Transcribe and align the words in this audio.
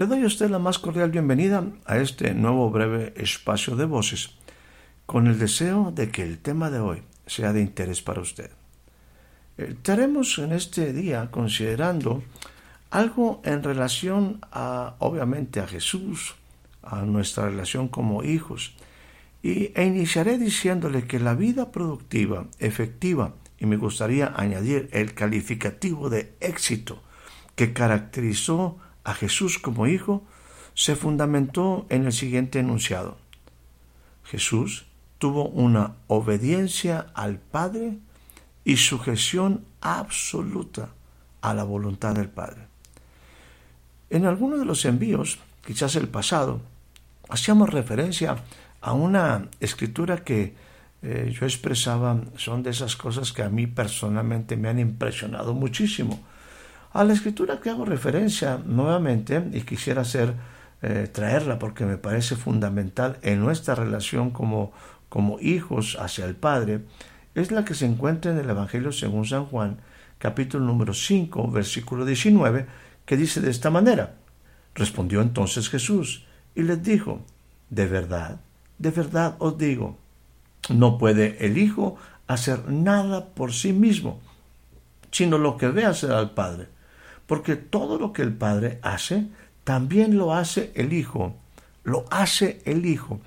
Le 0.00 0.06
doy 0.06 0.22
a 0.22 0.28
usted 0.28 0.48
la 0.48 0.58
más 0.58 0.78
cordial 0.78 1.10
bienvenida 1.10 1.62
a 1.84 1.98
este 1.98 2.32
nuevo 2.32 2.70
breve 2.70 3.12
espacio 3.16 3.76
de 3.76 3.84
voces, 3.84 4.30
con 5.04 5.26
el 5.26 5.38
deseo 5.38 5.92
de 5.94 6.10
que 6.10 6.22
el 6.22 6.38
tema 6.38 6.70
de 6.70 6.78
hoy 6.78 7.02
sea 7.26 7.52
de 7.52 7.60
interés 7.60 8.00
para 8.00 8.22
usted. 8.22 8.50
Estaremos 9.58 10.38
en 10.38 10.52
este 10.52 10.94
día 10.94 11.30
considerando 11.30 12.22
algo 12.88 13.42
en 13.44 13.62
relación 13.62 14.40
a, 14.50 14.94
obviamente, 15.00 15.60
a 15.60 15.66
Jesús, 15.66 16.34
a 16.82 17.02
nuestra 17.02 17.50
relación 17.50 17.88
como 17.88 18.24
hijos, 18.24 18.74
y, 19.42 19.70
e 19.78 19.84
iniciaré 19.84 20.38
diciéndole 20.38 21.06
que 21.06 21.20
la 21.20 21.34
vida 21.34 21.70
productiva, 21.72 22.46
efectiva, 22.58 23.34
y 23.58 23.66
me 23.66 23.76
gustaría 23.76 24.32
añadir 24.34 24.88
el 24.92 25.12
calificativo 25.12 26.08
de 26.08 26.32
éxito 26.40 27.02
que 27.54 27.74
caracterizó 27.74 28.78
a 29.10 29.14
Jesús 29.14 29.58
como 29.58 29.88
hijo 29.88 30.22
se 30.74 30.94
fundamentó 30.94 31.84
en 31.88 32.06
el 32.06 32.12
siguiente 32.12 32.60
enunciado. 32.60 33.18
Jesús 34.22 34.86
tuvo 35.18 35.48
una 35.48 35.96
obediencia 36.06 37.06
al 37.14 37.38
Padre 37.38 37.98
y 38.64 38.76
sujeción 38.76 39.64
absoluta 39.80 40.90
a 41.40 41.54
la 41.54 41.64
voluntad 41.64 42.14
del 42.14 42.28
Padre. 42.28 42.68
En 44.10 44.26
alguno 44.26 44.58
de 44.58 44.64
los 44.64 44.84
envíos, 44.84 45.38
quizás 45.66 45.96
el 45.96 46.06
pasado, 46.06 46.60
hacíamos 47.28 47.70
referencia 47.70 48.36
a 48.80 48.92
una 48.92 49.48
escritura 49.58 50.22
que 50.22 50.54
eh, 51.02 51.34
yo 51.36 51.46
expresaba, 51.46 52.20
son 52.36 52.62
de 52.62 52.70
esas 52.70 52.94
cosas 52.94 53.32
que 53.32 53.42
a 53.42 53.48
mí 53.48 53.66
personalmente 53.66 54.56
me 54.56 54.68
han 54.68 54.78
impresionado 54.78 55.52
muchísimo. 55.52 56.20
A 56.92 57.04
la 57.04 57.12
escritura 57.12 57.60
que 57.60 57.70
hago 57.70 57.84
referencia 57.84 58.60
nuevamente 58.66 59.48
y 59.52 59.60
quisiera 59.60 60.02
hacer 60.02 60.34
eh, 60.82 61.08
traerla 61.12 61.56
porque 61.60 61.84
me 61.84 61.98
parece 61.98 62.34
fundamental 62.34 63.16
en 63.22 63.38
nuestra 63.38 63.76
relación 63.76 64.30
como, 64.30 64.72
como 65.08 65.38
hijos 65.38 65.96
hacia 66.00 66.24
el 66.24 66.34
Padre, 66.34 66.80
es 67.36 67.52
la 67.52 67.64
que 67.64 67.74
se 67.74 67.86
encuentra 67.86 68.32
en 68.32 68.38
el 68.38 68.50
Evangelio 68.50 68.90
según 68.90 69.24
San 69.24 69.46
Juan, 69.46 69.76
capítulo 70.18 70.64
número 70.64 70.92
5, 70.92 71.52
versículo 71.52 72.04
19, 72.04 72.66
que 73.06 73.16
dice 73.16 73.40
de 73.40 73.50
esta 73.50 73.70
manera. 73.70 74.16
Respondió 74.74 75.20
entonces 75.20 75.68
Jesús 75.68 76.26
y 76.56 76.64
les 76.64 76.82
dijo, 76.82 77.20
de 77.68 77.86
verdad, 77.86 78.40
de 78.78 78.90
verdad 78.90 79.36
os 79.38 79.56
digo, 79.56 79.96
no 80.68 80.98
puede 80.98 81.36
el 81.46 81.56
Hijo 81.56 81.98
hacer 82.26 82.68
nada 82.68 83.26
por 83.26 83.52
sí 83.52 83.72
mismo, 83.72 84.20
sino 85.12 85.38
lo 85.38 85.56
que 85.56 85.68
ve 85.68 85.84
hacer 85.84 86.10
al 86.10 86.32
Padre 86.32 86.79
porque 87.30 87.54
todo 87.54 87.96
lo 87.96 88.12
que 88.12 88.22
el 88.22 88.32
Padre 88.32 88.80
hace, 88.82 89.28
también 89.62 90.18
lo 90.18 90.34
hace 90.34 90.72
el 90.74 90.92
Hijo, 90.92 91.36
lo 91.84 92.04
hace 92.10 92.60
el 92.64 92.84
Hijo 92.84 93.20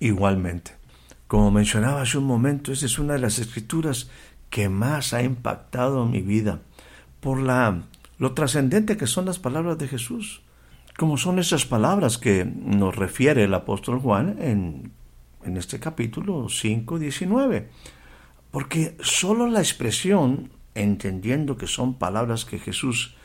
igualmente. 0.00 0.72
Como 1.26 1.50
mencionaba 1.50 2.00
hace 2.00 2.16
un 2.16 2.24
momento, 2.24 2.72
esta 2.72 2.86
es 2.86 2.98
una 2.98 3.12
de 3.12 3.18
las 3.18 3.38
escrituras 3.38 4.08
que 4.48 4.70
más 4.70 5.12
ha 5.12 5.22
impactado 5.22 6.06
mi 6.06 6.22
vida 6.22 6.60
por 7.20 7.38
la 7.38 7.82
lo 8.16 8.32
trascendente 8.32 8.96
que 8.96 9.06
son 9.06 9.26
las 9.26 9.38
palabras 9.38 9.76
de 9.76 9.88
Jesús, 9.88 10.40
como 10.96 11.18
son 11.18 11.38
esas 11.38 11.66
palabras 11.66 12.16
que 12.16 12.46
nos 12.46 12.96
refiere 12.96 13.44
el 13.44 13.52
apóstol 13.52 13.98
Juan 13.98 14.38
en, 14.40 14.90
en 15.44 15.58
este 15.58 15.78
capítulo 15.78 16.48
5, 16.48 16.98
19. 16.98 17.68
Porque 18.50 18.96
solo 19.02 19.46
la 19.48 19.60
expresión, 19.60 20.48
entendiendo 20.74 21.58
que 21.58 21.66
son 21.66 21.98
palabras 21.98 22.46
que 22.46 22.58
Jesús 22.58 23.16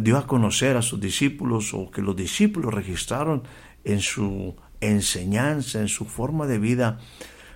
dio 0.00 0.16
a 0.16 0.26
conocer 0.26 0.76
a 0.76 0.82
sus 0.82 1.00
discípulos 1.00 1.74
o 1.74 1.90
que 1.90 2.02
los 2.02 2.14
discípulos 2.14 2.72
registraron 2.72 3.42
en 3.84 4.00
su 4.00 4.54
enseñanza, 4.80 5.80
en 5.80 5.88
su 5.88 6.04
forma 6.04 6.46
de 6.46 6.58
vida, 6.58 6.98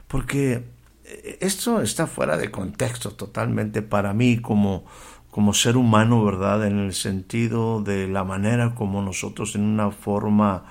porque 0.09 0.65
eh, 1.05 1.39
esto 1.41 1.81
está 1.83 2.07
fuera 2.07 2.37
de 2.37 2.51
contexto 2.51 3.13
totalmente 3.13 3.83
para 3.83 4.13
mí 4.13 4.39
como, 4.39 4.85
como 5.31 5.55
ser 5.55 5.77
humano, 5.77 6.25
¿verdad? 6.25 6.67
En 6.67 6.79
el 6.79 6.95
sentido 6.95 7.83
de 7.83 8.09
la 8.09 8.25
manera 8.25 8.75
como 8.75 9.03
nosotros 9.03 9.55
en 9.55 9.63
una 9.63 9.91
forma 9.91 10.65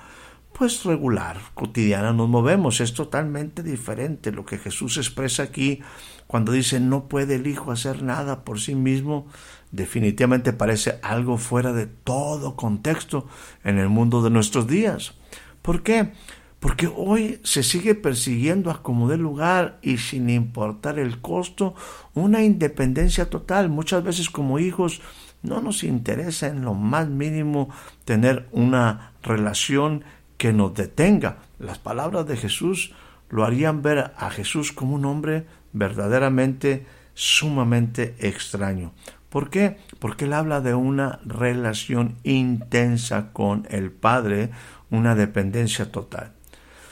pues 0.56 0.84
regular, 0.84 1.38
cotidiana 1.52 2.14
nos 2.14 2.30
movemos. 2.30 2.80
Es 2.80 2.94
totalmente 2.94 3.62
diferente 3.62 4.32
lo 4.32 4.46
que 4.46 4.56
Jesús 4.56 4.96
expresa 4.96 5.42
aquí 5.42 5.82
cuando 6.26 6.50
dice 6.50 6.80
no 6.80 7.08
puede 7.08 7.34
el 7.34 7.46
Hijo 7.46 7.72
hacer 7.72 8.02
nada 8.02 8.42
por 8.42 8.58
sí 8.58 8.74
mismo. 8.74 9.26
Definitivamente 9.70 10.54
parece 10.54 10.98
algo 11.02 11.36
fuera 11.36 11.74
de 11.74 11.86
todo 11.86 12.56
contexto 12.56 13.28
en 13.64 13.78
el 13.78 13.90
mundo 13.90 14.22
de 14.22 14.30
nuestros 14.30 14.66
días. 14.66 15.12
¿Por 15.60 15.82
qué? 15.82 16.12
Porque 16.58 16.90
hoy 16.96 17.38
se 17.44 17.62
sigue 17.62 17.94
persiguiendo 17.94 18.70
a 18.70 18.82
como 18.82 19.10
de 19.10 19.18
lugar 19.18 19.78
y 19.82 19.98
sin 19.98 20.30
importar 20.30 20.98
el 20.98 21.20
costo, 21.20 21.74
una 22.14 22.42
independencia 22.42 23.28
total. 23.28 23.68
Muchas 23.68 24.02
veces 24.02 24.30
como 24.30 24.58
hijos 24.58 25.02
no 25.42 25.60
nos 25.60 25.84
interesa 25.84 26.48
en 26.48 26.64
lo 26.64 26.72
más 26.72 27.08
mínimo 27.08 27.68
tener 28.06 28.48
una 28.52 29.12
relación 29.22 30.02
que 30.36 30.52
nos 30.52 30.74
detenga. 30.74 31.38
Las 31.58 31.78
palabras 31.78 32.26
de 32.26 32.36
Jesús 32.36 32.92
lo 33.30 33.44
harían 33.44 33.82
ver 33.82 34.12
a 34.16 34.30
Jesús 34.30 34.72
como 34.72 34.94
un 34.94 35.04
hombre 35.04 35.46
verdaderamente 35.72 36.86
sumamente 37.14 38.14
extraño. 38.18 38.92
¿Por 39.28 39.50
qué? 39.50 39.78
Porque 39.98 40.26
él 40.26 40.32
habla 40.32 40.60
de 40.60 40.74
una 40.74 41.18
relación 41.24 42.16
intensa 42.22 43.32
con 43.32 43.66
el 43.70 43.90
Padre, 43.90 44.50
una 44.90 45.14
dependencia 45.14 45.90
total. 45.90 46.32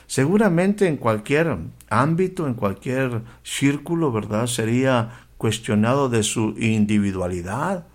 Seguramente 0.06 0.86
en 0.86 0.96
cualquier 0.96 1.56
ámbito, 1.88 2.46
en 2.46 2.54
cualquier 2.54 3.22
círculo, 3.42 4.12
¿verdad? 4.12 4.46
Sería 4.46 5.26
cuestionado 5.38 6.08
de 6.08 6.22
su 6.22 6.54
individualidad, 6.58 7.86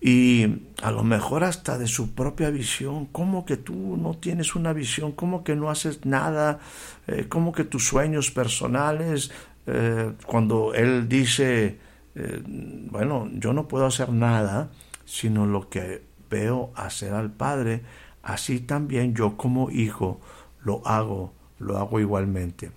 y 0.00 0.46
a 0.82 0.92
lo 0.92 1.02
mejor 1.02 1.44
hasta 1.44 1.76
de 1.76 1.86
su 1.86 2.14
propia 2.14 2.50
visión. 2.50 3.06
¿Cómo 3.06 3.44
que 3.44 3.56
tú 3.56 3.96
no 3.96 4.14
tienes 4.14 4.54
una 4.54 4.72
visión? 4.72 5.12
¿Cómo 5.12 5.42
que 5.42 5.56
no 5.56 5.70
haces 5.70 6.04
nada? 6.04 6.60
Eh, 7.06 7.26
¿Cómo 7.28 7.52
que 7.52 7.64
tus 7.64 7.86
sueños 7.86 8.30
personales? 8.30 9.30
Eh, 9.66 10.12
cuando 10.26 10.72
él 10.74 11.08
dice, 11.08 11.78
eh, 12.14 12.42
bueno, 12.90 13.28
yo 13.34 13.52
no 13.52 13.66
puedo 13.66 13.86
hacer 13.86 14.10
nada, 14.10 14.70
sino 15.04 15.46
lo 15.46 15.68
que 15.68 16.02
veo 16.30 16.70
hacer 16.76 17.14
al 17.14 17.32
Padre, 17.32 17.82
así 18.22 18.60
también 18.60 19.14
yo 19.14 19.36
como 19.36 19.70
hijo 19.70 20.20
lo 20.62 20.86
hago, 20.86 21.32
lo 21.58 21.78
hago 21.78 21.98
igualmente. 21.98 22.70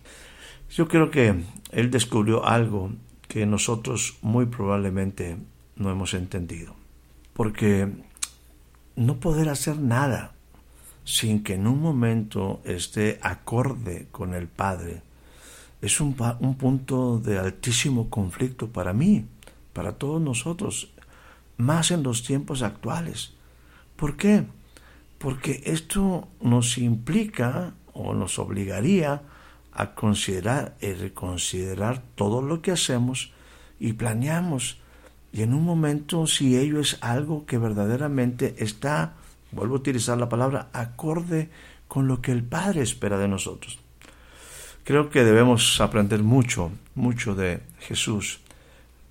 Yo 0.69 0.87
creo 0.87 1.11
que 1.11 1.35
él 1.71 1.91
descubrió 1.91 2.45
algo 2.45 2.91
que 3.27 3.45
nosotros 3.45 4.17
muy 4.21 4.45
probablemente 4.45 5.37
no 5.75 5.91
hemos 5.91 6.13
entendido 6.13 6.80
porque 7.33 7.87
no 8.95 9.19
poder 9.19 9.49
hacer 9.49 9.77
nada 9.77 10.33
sin 11.03 11.43
que 11.43 11.55
en 11.55 11.67
un 11.67 11.81
momento 11.81 12.61
esté 12.63 13.19
acorde 13.21 14.07
con 14.11 14.33
el 14.33 14.47
Padre 14.47 15.01
es 15.81 15.99
un, 15.99 16.15
un, 16.39 16.55
punto 16.55 17.17
de 17.17 17.39
altísimo 17.39 18.09
conflicto 18.09 18.69
para 18.69 18.93
mí, 18.93 19.25
para 19.73 19.93
todos 19.93 20.21
nosotros, 20.21 20.91
más 21.57 21.89
en 21.89 22.03
los 22.03 22.23
tiempos 22.23 22.61
actuales. 22.61 23.33
¿Por 23.95 24.15
qué? 24.15 24.45
Porque 25.17 25.63
esto 25.65 26.27
nos 26.39 26.77
implica 26.77 27.73
o 27.93 28.13
nos 28.13 28.37
obligaría 28.37 29.23
a 29.73 29.95
considerar 29.95 30.75
y 30.81 30.93
reconsiderar 30.93 32.03
todo 32.15 32.41
lo 32.41 32.61
que 32.61 32.71
hacemos 32.71 33.31
y 33.79 33.93
planeamos 33.93 34.80
y 35.33 35.43
en 35.43 35.53
un 35.53 35.63
momento, 35.63 36.27
si 36.27 36.57
ello 36.57 36.79
es 36.79 36.97
algo 37.01 37.45
que 37.45 37.57
verdaderamente 37.57 38.55
está, 38.57 39.13
vuelvo 39.51 39.75
a 39.75 39.79
utilizar 39.79 40.17
la 40.17 40.29
palabra, 40.29 40.67
acorde 40.73 41.49
con 41.87 42.07
lo 42.07 42.21
que 42.21 42.31
el 42.31 42.43
Padre 42.43 42.81
espera 42.81 43.17
de 43.17 43.27
nosotros. 43.27 43.79
Creo 44.83 45.09
que 45.09 45.23
debemos 45.23 45.79
aprender 45.79 46.23
mucho, 46.23 46.71
mucho 46.95 47.35
de 47.35 47.61
Jesús 47.79 48.39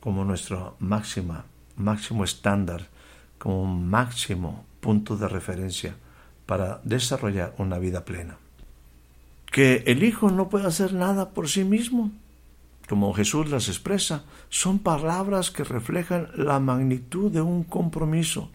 como 0.01 0.25
nuestro 0.25 0.77
máxima, 0.79 1.45
máximo 1.77 2.25
estándar, 2.25 2.89
como 3.39 3.67
máximo 3.67 4.65
punto 4.81 5.17
de 5.17 5.29
referencia 5.29 5.95
para 6.45 6.81
desarrollar 6.85 7.55
una 7.59 7.79
vida 7.79 8.05
plena. 8.05 8.37
Que 9.51 9.85
el 9.87 10.03
Hijo 10.03 10.31
no 10.31 10.49
puede 10.49 10.67
hacer 10.67 10.93
nada 10.93 11.31
por 11.31 11.49
sí 11.49 11.65
mismo, 11.65 12.11
como 12.91 13.15
Jesús 13.15 13.49
las 13.49 13.69
expresa, 13.69 14.25
son 14.49 14.81
palabras 14.81 15.53
que 15.53 15.63
reflejan 15.63 16.27
la 16.35 16.59
magnitud 16.59 17.31
de 17.31 17.41
un 17.41 17.63
compromiso, 17.63 18.51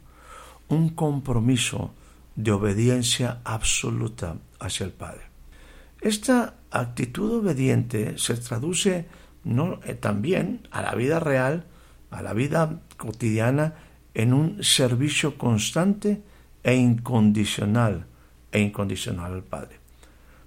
un 0.68 0.90
compromiso 0.90 1.94
de 2.36 2.52
obediencia 2.52 3.40
absoluta 3.46 4.36
hacia 4.60 4.88
el 4.88 4.92
Padre. 4.92 5.22
Esta 6.02 6.56
actitud 6.70 7.36
obediente 7.36 8.18
se 8.18 8.36
traduce 8.36 9.06
no, 9.46 9.80
eh, 9.86 9.94
también 9.94 10.68
a 10.70 10.82
la 10.82 10.96
vida 10.96 11.22
real, 11.22 11.68
a 12.12 12.22
la 12.22 12.34
vida 12.34 12.82
cotidiana, 12.98 13.76
en 14.14 14.34
un 14.34 14.62
servicio 14.66 15.38
constante 15.38 16.24
e 16.62 16.76
incondicional, 16.76 18.06
e 18.52 18.60
incondicional 18.60 19.32
al 19.32 19.44
Padre. 19.44 19.80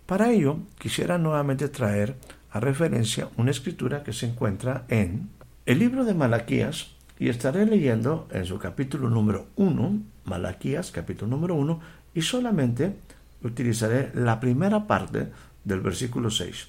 Para 0.04 0.30
ello, 0.30 0.58
quisiera 0.78 1.16
nuevamente 1.16 1.70
traer 1.70 2.18
a 2.50 2.60
referencia 2.60 3.28
una 3.36 3.50
escritura 3.50 4.02
que 4.02 4.12
se 4.12 4.26
encuentra 4.26 4.84
en 4.88 5.30
el 5.66 5.78
libro 5.78 6.04
de 6.04 6.14
Malaquías 6.14 6.92
y 7.18 7.28
estaré 7.28 7.66
leyendo 7.66 8.28
en 8.30 8.46
su 8.46 8.58
capítulo 8.58 9.10
número 9.10 9.48
1, 9.56 10.00
Malaquías 10.24 10.90
capítulo 10.90 11.30
número 11.30 11.54
1, 11.56 11.80
y 12.14 12.22
solamente 12.22 12.96
utilizaré 13.42 14.10
la 14.14 14.40
primera 14.40 14.86
parte 14.86 15.28
del 15.64 15.80
versículo 15.80 16.30
6. 16.30 16.68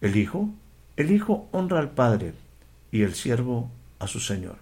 El 0.00 0.16
Hijo, 0.16 0.50
el 0.96 1.10
Hijo 1.10 1.48
honra 1.50 1.80
al 1.80 1.90
Padre 1.90 2.34
y 2.92 3.02
el 3.02 3.14
siervo 3.14 3.70
a 3.98 4.06
su 4.06 4.20
Señor. 4.20 4.56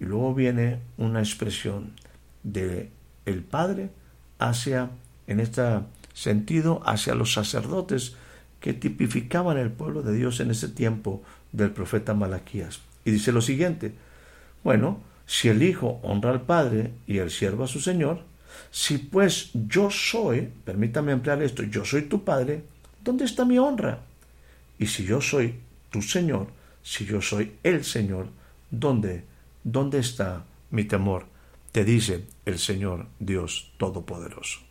Y 0.00 0.06
luego 0.06 0.34
viene 0.34 0.80
una 0.96 1.20
expresión 1.20 1.92
de 2.42 2.90
el 3.26 3.42
Padre 3.42 3.90
hacia, 4.38 4.90
en 5.26 5.40
este 5.40 5.62
sentido, 6.14 6.82
hacia 6.84 7.14
los 7.14 7.32
sacerdotes 7.32 8.16
que 8.60 8.74
tipificaban 8.74 9.58
el 9.58 9.70
pueblo 9.70 10.02
de 10.02 10.14
Dios 10.14 10.40
en 10.40 10.50
ese 10.50 10.68
tiempo 10.68 11.22
del 11.52 11.70
profeta 11.70 12.14
Malaquías. 12.14 12.80
Y 13.04 13.10
dice 13.10 13.32
lo 13.32 13.40
siguiente, 13.40 13.92
bueno, 14.62 15.00
si 15.26 15.48
el 15.48 15.62
Hijo 15.62 16.00
honra 16.02 16.30
al 16.30 16.42
Padre 16.42 16.92
y 17.06 17.18
el 17.18 17.30
siervo 17.30 17.64
a 17.64 17.68
su 17.68 17.80
Señor, 17.80 18.22
si 18.70 18.98
pues 18.98 19.50
yo 19.54 19.90
soy, 19.90 20.48
permítame 20.64 21.12
emplear 21.12 21.42
esto, 21.42 21.62
yo 21.62 21.84
soy 21.84 22.02
tu 22.02 22.24
Padre, 22.24 22.62
¿dónde 23.02 23.24
está 23.24 23.44
mi 23.44 23.58
honra? 23.58 24.00
Y 24.78 24.86
si 24.86 25.04
yo 25.04 25.20
soy 25.20 25.54
tu 25.90 26.02
Señor, 26.02 26.48
si 26.82 27.04
yo 27.04 27.20
soy 27.22 27.52
el 27.62 27.84
Señor, 27.84 28.28
¿dónde, 28.70 29.24
dónde 29.64 29.98
está 29.98 30.44
mi 30.70 30.84
temor? 30.84 31.26
Te 31.72 31.84
dice 31.84 32.24
el 32.44 32.58
Señor 32.58 33.06
Dios 33.18 33.72
Todopoderoso. 33.78 34.69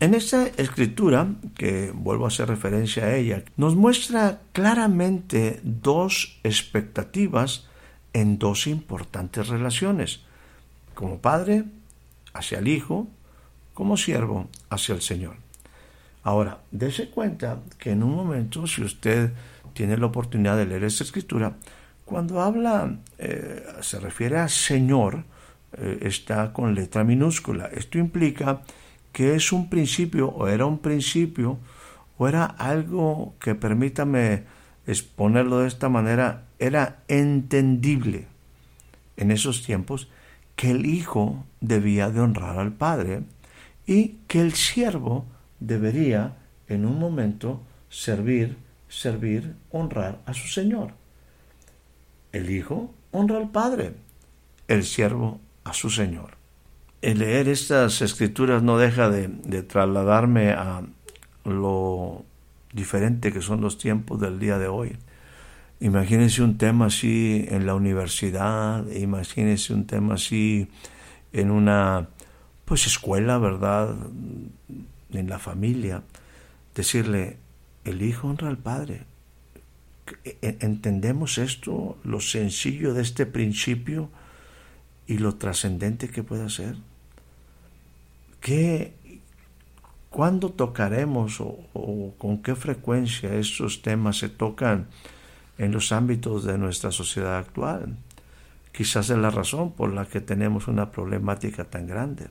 En 0.00 0.12
esta 0.14 0.46
escritura, 0.56 1.28
que 1.56 1.92
vuelvo 1.94 2.24
a 2.24 2.28
hacer 2.28 2.48
referencia 2.48 3.04
a 3.04 3.14
ella, 3.14 3.44
nos 3.56 3.76
muestra 3.76 4.40
claramente 4.52 5.60
dos 5.62 6.38
expectativas 6.42 7.68
en 8.12 8.38
dos 8.38 8.66
importantes 8.66 9.48
relaciones, 9.48 10.20
como 10.94 11.18
padre 11.18 11.64
hacia 12.32 12.58
el 12.58 12.68
hijo, 12.68 13.08
como 13.72 13.96
siervo 13.96 14.48
hacia 14.68 14.94
el 14.94 15.02
Señor. 15.02 15.36
Ahora, 16.22 16.60
dése 16.70 17.10
cuenta 17.10 17.60
que 17.78 17.90
en 17.90 18.02
un 18.02 18.14
momento, 18.14 18.66
si 18.66 18.82
usted 18.82 19.32
tiene 19.74 19.96
la 19.96 20.06
oportunidad 20.06 20.56
de 20.56 20.66
leer 20.66 20.84
esta 20.84 21.04
escritura, 21.04 21.56
cuando 22.04 22.40
habla, 22.40 22.96
eh, 23.18 23.64
se 23.80 23.98
refiere 24.00 24.38
a 24.38 24.48
Señor, 24.48 25.24
eh, 25.76 25.98
está 26.02 26.52
con 26.52 26.74
letra 26.74 27.04
minúscula. 27.04 27.66
Esto 27.66 27.98
implica 27.98 28.62
que 29.14 29.36
es 29.36 29.52
un 29.52 29.70
principio 29.70 30.28
o 30.28 30.48
era 30.48 30.66
un 30.66 30.78
principio 30.78 31.58
o 32.18 32.26
era 32.28 32.44
algo 32.44 33.34
que 33.38 33.54
permítame 33.54 34.42
exponerlo 34.86 35.60
de 35.60 35.68
esta 35.68 35.88
manera, 35.88 36.48
era 36.58 37.04
entendible 37.06 38.26
en 39.16 39.30
esos 39.30 39.62
tiempos 39.62 40.08
que 40.56 40.72
el 40.72 40.84
hijo 40.84 41.44
debía 41.60 42.10
de 42.10 42.20
honrar 42.20 42.58
al 42.58 42.72
padre 42.72 43.22
y 43.86 44.16
que 44.26 44.40
el 44.40 44.52
siervo 44.54 45.24
debería 45.60 46.36
en 46.68 46.84
un 46.84 46.98
momento 46.98 47.62
servir, 47.88 48.56
servir, 48.88 49.54
honrar 49.70 50.22
a 50.26 50.34
su 50.34 50.48
señor. 50.48 50.92
El 52.32 52.50
hijo 52.50 52.92
honra 53.12 53.36
al 53.36 53.50
padre, 53.50 53.94
el 54.66 54.82
siervo 54.82 55.38
a 55.62 55.72
su 55.72 55.88
señor 55.88 56.33
leer 57.12 57.48
estas 57.48 58.00
escrituras 58.00 58.62
no 58.62 58.78
deja 58.78 59.10
de, 59.10 59.28
trasladarme 59.62 60.52
a 60.52 60.82
lo 61.44 62.24
diferente 62.72 63.32
que 63.32 63.42
son 63.42 63.60
los 63.60 63.76
tiempos 63.76 64.20
del 64.20 64.38
día 64.38 64.58
de 64.58 64.68
hoy. 64.68 64.96
Imagínense 65.80 66.42
un 66.42 66.56
tema 66.56 66.86
así 66.86 67.46
en 67.50 67.66
la 67.66 67.74
universidad, 67.74 68.86
imagínense 68.90 69.74
un 69.74 69.86
tema 69.86 70.14
así 70.14 70.68
en 71.34 71.50
una 71.50 72.08
pues 72.64 72.86
escuela, 72.86 73.36
¿verdad? 73.36 73.94
En 75.12 75.28
la 75.28 75.38
familia. 75.38 76.02
Decirle, 76.74 77.36
el 77.84 78.00
hijo 78.00 78.28
honra 78.28 78.48
al 78.48 78.56
padre. 78.56 79.02
E, 80.24 80.56
¿Entendemos 80.60 81.36
esto, 81.36 81.98
lo 82.02 82.20
sencillo 82.20 82.94
de 82.94 83.02
este 83.02 83.26
principio 83.26 84.08
y 85.06 85.18
lo 85.18 85.34
trascendente 85.34 86.08
que 86.08 86.22
puede 86.22 86.48
ser? 86.48 86.76
¿Qué, 88.44 88.92
¿Cuándo 90.10 90.50
tocaremos 90.50 91.40
o, 91.40 92.14
con 92.18 92.42
qué 92.42 92.54
frecuencia 92.54 93.32
estos 93.36 93.80
temas 93.80 94.18
se 94.18 94.28
tocan 94.28 94.88
en 95.56 95.72
los 95.72 95.92
ámbitos 95.92 96.44
de 96.44 96.58
nuestra 96.58 96.90
sociedad 96.90 97.38
actual? 97.38 97.96
Quizás 98.70 99.08
es 99.08 99.16
la 99.16 99.30
razón 99.30 99.72
por 99.72 99.94
la 99.94 100.04
que 100.04 100.20
tenemos 100.20 100.68
una 100.68 100.90
problemática 100.90 101.64
tan 101.64 101.86
grande. 101.86 102.26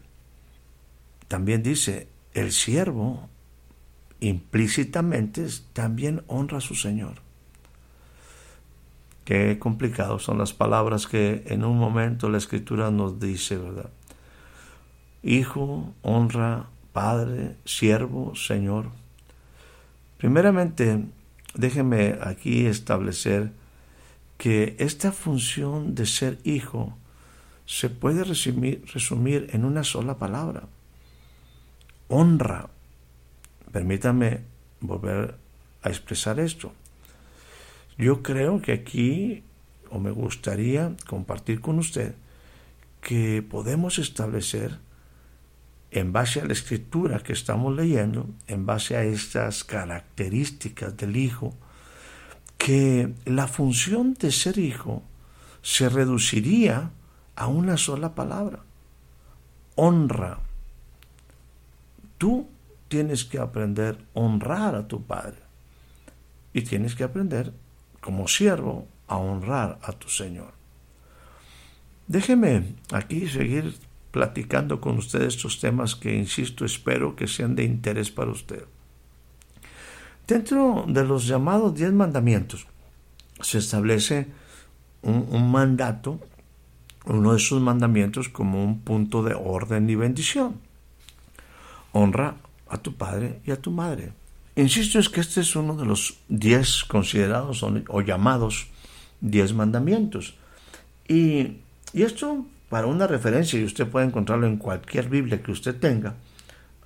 También 1.28 1.64
dice, 1.64 2.08
el 2.36 2.52
siervo 2.52 3.28
implícitamente 4.20 5.48
también 5.74 6.22
honra 6.28 6.60
a 6.60 6.62
su 6.62 6.76
Señor. 6.76 7.24
Qué 9.26 9.58
complicados 9.58 10.22
son 10.22 10.38
las 10.38 10.54
palabras 10.54 11.08
que 11.08 11.44
en 11.48 11.66
un 11.66 11.80
momento 11.80 12.30
la 12.30 12.38
Escritura 12.38 12.92
nos 12.92 13.20
dice, 13.20 13.58
¿verdad? 13.58 13.90
Hijo, 15.24 15.94
honra, 16.02 16.68
Padre, 16.92 17.56
siervo, 17.66 18.36
Señor. 18.36 18.92
Primeramente, 20.18 21.06
déjeme 21.56 22.20
aquí 22.22 22.66
establecer 22.66 23.52
que 24.38 24.76
esta 24.78 25.12
función 25.12 25.96
de 25.96 26.06
ser 26.06 26.40
hijo 26.44 26.98
se 27.66 27.90
puede 27.90 28.24
resumir, 28.24 28.84
resumir 28.94 29.50
en 29.54 29.64
una 29.66 29.84
sola 29.84 30.18
palabra. 30.18 30.64
Honra. 32.10 32.70
Permítame 33.72 34.42
volver 34.82 35.36
a 35.82 35.90
expresar 35.90 36.40
esto. 36.40 36.74
Yo 37.98 38.22
creo 38.22 38.62
que 38.62 38.74
aquí, 38.74 39.44
o 39.90 40.00
me 40.00 40.12
gustaría 40.12 40.96
compartir 41.08 41.62
con 41.62 41.80
usted, 41.80 42.14
que 43.02 43.42
podemos 43.42 44.00
establecer 44.00 44.78
en 45.94 46.12
base 46.12 46.42
a 46.42 46.46
la 46.46 46.54
escritura 46.54 47.20
que 47.20 47.34
estamos 47.34 47.76
leyendo, 47.76 48.28
en 48.48 48.66
base 48.66 48.98
a 48.98 49.04
estas 49.04 49.64
características 49.64 50.98
del 50.98 51.16
Hijo, 51.16 51.54
que 52.58 53.14
la 53.26 53.48
función 53.48 54.16
de 54.16 54.32
ser 54.32 54.58
hijo 54.58 55.04
se 55.62 55.90
reduciría 55.90 56.92
a 57.36 57.48
una 57.48 57.78
sola 57.78 58.16
palabra, 58.16 58.60
honra. 59.76 60.40
Tú 62.18 62.48
tienes 62.88 63.24
que 63.26 63.38
aprender 63.38 63.98
a 64.16 64.20
honrar 64.20 64.76
a 64.76 64.88
tu 64.88 65.04
Padre 65.04 65.40
y 66.54 66.62
tienes 66.62 66.96
que 66.96 67.04
aprender 67.04 67.54
como 68.02 68.28
siervo 68.28 68.88
a 69.08 69.18
honrar 69.18 69.80
a 69.84 69.92
tu 69.92 70.10
Señor. 70.10 70.54
Déjeme 72.08 72.76
aquí 72.92 73.28
seguir 73.28 73.76
platicando 74.14 74.80
con 74.80 75.00
ustedes 75.00 75.34
estos 75.34 75.60
temas 75.60 75.96
que, 75.96 76.16
insisto, 76.16 76.66
espero 76.66 77.16
que 77.16 77.26
sean 77.26 77.56
de 77.56 77.64
interés 77.64 78.12
para 78.12 78.30
usted. 78.30 78.64
Dentro 80.28 80.86
de 80.88 81.04
los 81.04 81.26
llamados 81.26 81.74
diez 81.74 81.92
mandamientos 81.92 82.68
se 83.42 83.58
establece 83.58 84.28
un, 85.02 85.52
mandato, 85.52 86.20
uno 87.06 87.32
de 87.32 87.38
esos 87.38 87.60
mandamientos 87.60 88.30
como 88.30 88.64
un 88.64 88.82
punto 88.82 89.24
de 89.24 89.34
orden 89.34 89.90
y 89.90 89.96
bendición. 89.96 90.62
Honra 91.92 92.36
a 92.70 92.78
tu 92.78 92.94
padre 92.94 93.42
y 93.46 93.50
a 93.50 93.60
tu 93.60 93.72
madre. 93.72 94.14
Insisto, 94.56 95.00
es 95.00 95.10
que 95.10 95.22
este 95.22 95.42
es 95.42 95.56
uno 95.56 95.76
de 95.76 95.88
los 95.88 96.20
diez 96.30 96.84
considerados 96.84 97.64
o, 97.64 98.02
llamados 98.02 98.68
diez 99.22 99.56
mandamientos. 99.56 100.36
Y, 101.08 101.58
esto, 101.94 102.46
para 102.74 102.88
una 102.88 103.06
referencia, 103.06 103.60
y 103.60 103.66
usted 103.66 103.86
puede 103.86 104.08
encontrarlo 104.08 104.48
en 104.48 104.58
cualquier 104.58 105.08
Biblia 105.08 105.44
que 105.44 105.52
usted 105.52 105.76
tenga, 105.76 106.16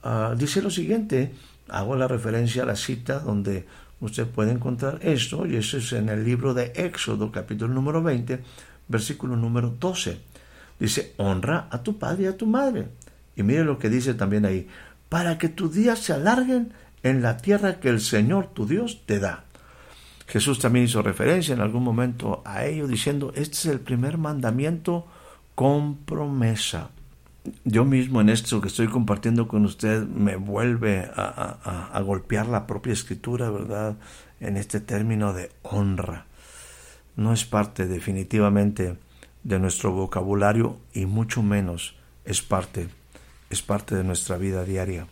ah, 0.03 0.35
dice 0.37 0.61
lo 0.61 0.69
siguiente, 0.69 1.31
hago 1.69 1.95
la 1.95 2.09
referencia 2.09 2.63
a 2.63 2.65
la 2.65 2.75
cita 2.75 3.19
donde 3.19 3.65
usted 4.01 4.27
puede 4.27 4.51
encontrar 4.51 4.99
esto, 5.01 5.45
y 5.45 5.55
eso 5.55 5.77
es 5.77 5.93
en 5.93 6.09
el 6.09 6.25
libro 6.25 6.53
de 6.53 6.73
Éxodo, 6.75 7.31
capítulo 7.31 7.73
número 7.73 8.03
20, 8.03 8.41
versículo 8.89 9.37
número 9.37 9.75
12. 9.79 10.19
Dice, 10.77 11.13
honra 11.15 11.69
a 11.71 11.81
tu 11.81 11.97
padre 11.97 12.23
y 12.23 12.25
a 12.25 12.35
tu 12.35 12.47
madre. 12.47 12.89
Y 13.37 13.43
mire 13.43 13.63
lo 13.63 13.79
que 13.79 13.89
dice 13.89 14.13
también 14.13 14.43
ahí, 14.43 14.67
para 15.07 15.37
que 15.37 15.47
tus 15.47 15.73
días 15.73 15.99
se 15.99 16.11
alarguen 16.11 16.73
en 17.01 17.21
la 17.21 17.37
tierra 17.37 17.79
que 17.79 17.87
el 17.87 18.01
Señor 18.01 18.47
tu 18.47 18.67
Dios 18.67 19.03
te 19.05 19.19
da. 19.19 19.45
Jesús 20.27 20.59
también 20.59 20.83
hizo 20.83 21.01
referencia 21.01 21.53
en 21.55 21.61
algún 21.61 21.85
momento 21.85 22.41
a 22.43 22.65
ello 22.65 22.87
diciendo, 22.87 23.31
este 23.37 23.55
es 23.55 23.65
el 23.67 23.79
primer 23.79 24.17
mandamiento 24.17 25.07
con 25.57 25.95
promesa. 25.95 26.91
Yo 27.63 27.83
mismo 27.83 28.21
en 28.21 28.29
esto 28.29 28.61
que 28.61 28.67
estoy 28.67 28.87
compartiendo 28.87 29.47
con 29.47 29.65
usted 29.65 30.05
me 30.05 30.35
vuelve 30.35 31.09
a, 31.15 31.89
a 31.91 32.01
golpear 32.01 32.45
la 32.45 32.67
propia 32.67 32.93
escritura, 32.93 33.49
¿verdad? 33.49 33.97
En 34.39 34.55
este 34.55 34.79
término 34.79 35.33
de 35.33 35.49
honra. 35.63 36.27
No 37.15 37.33
es 37.33 37.43
parte 37.43 37.87
definitivamente 37.87 38.97
de 39.43 39.59
nuestro 39.59 39.91
vocabulario 39.91 40.77
y 40.93 41.07
mucho 41.07 41.41
menos 41.41 41.95
es 42.23 42.43
parte, 42.43 42.89
es 43.49 43.63
parte 43.63 43.95
de 43.95 44.03
nuestra 44.03 44.37
vida 44.37 44.63
diaria. 44.63 45.07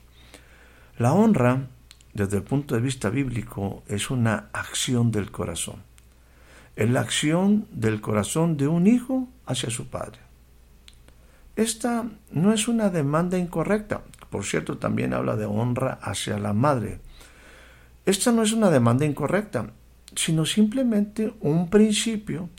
La 0.99 1.13
honra 1.13 1.69
desde 2.13 2.37
el 2.37 2.43
punto 2.43 2.75
de 2.75 2.81
vista 2.81 3.09
bíblico, 3.09 3.83
es 3.87 4.09
una 4.11 4.47
acción 4.53 5.11
del 5.11 5.31
corazón. 5.31 5.83
Es 6.75 6.89
la 6.89 7.01
acción 7.01 7.67
del 7.71 7.99
corazón 7.99 8.55
de 8.55 8.69
un 8.69 8.87
hijo 8.87 9.27
hacia 9.45 9.69
su 9.69 9.87
padre. 9.87 10.24
Esta 11.55 12.05
no 12.31 12.53
es 12.53 12.67
una 12.67 12.89
demanda 12.89 13.37
incorrecta. 13.37 14.01
Por 14.29 14.43
cierto, 14.43 14.77
también 14.77 15.13
habla 15.13 15.35
de 15.35 15.45
honra 15.45 15.99
hacia 16.01 16.37
la 16.37 16.53
madre. 16.53 16.99
Esta 18.05 18.31
no 18.31 18.43
es 18.43 18.51
una 18.51 18.69
demanda 18.69 19.05
incorrecta, 19.05 19.71
sino 20.15 20.45
simplemente 20.45 21.33
un 21.39 21.69
principio 21.69 22.49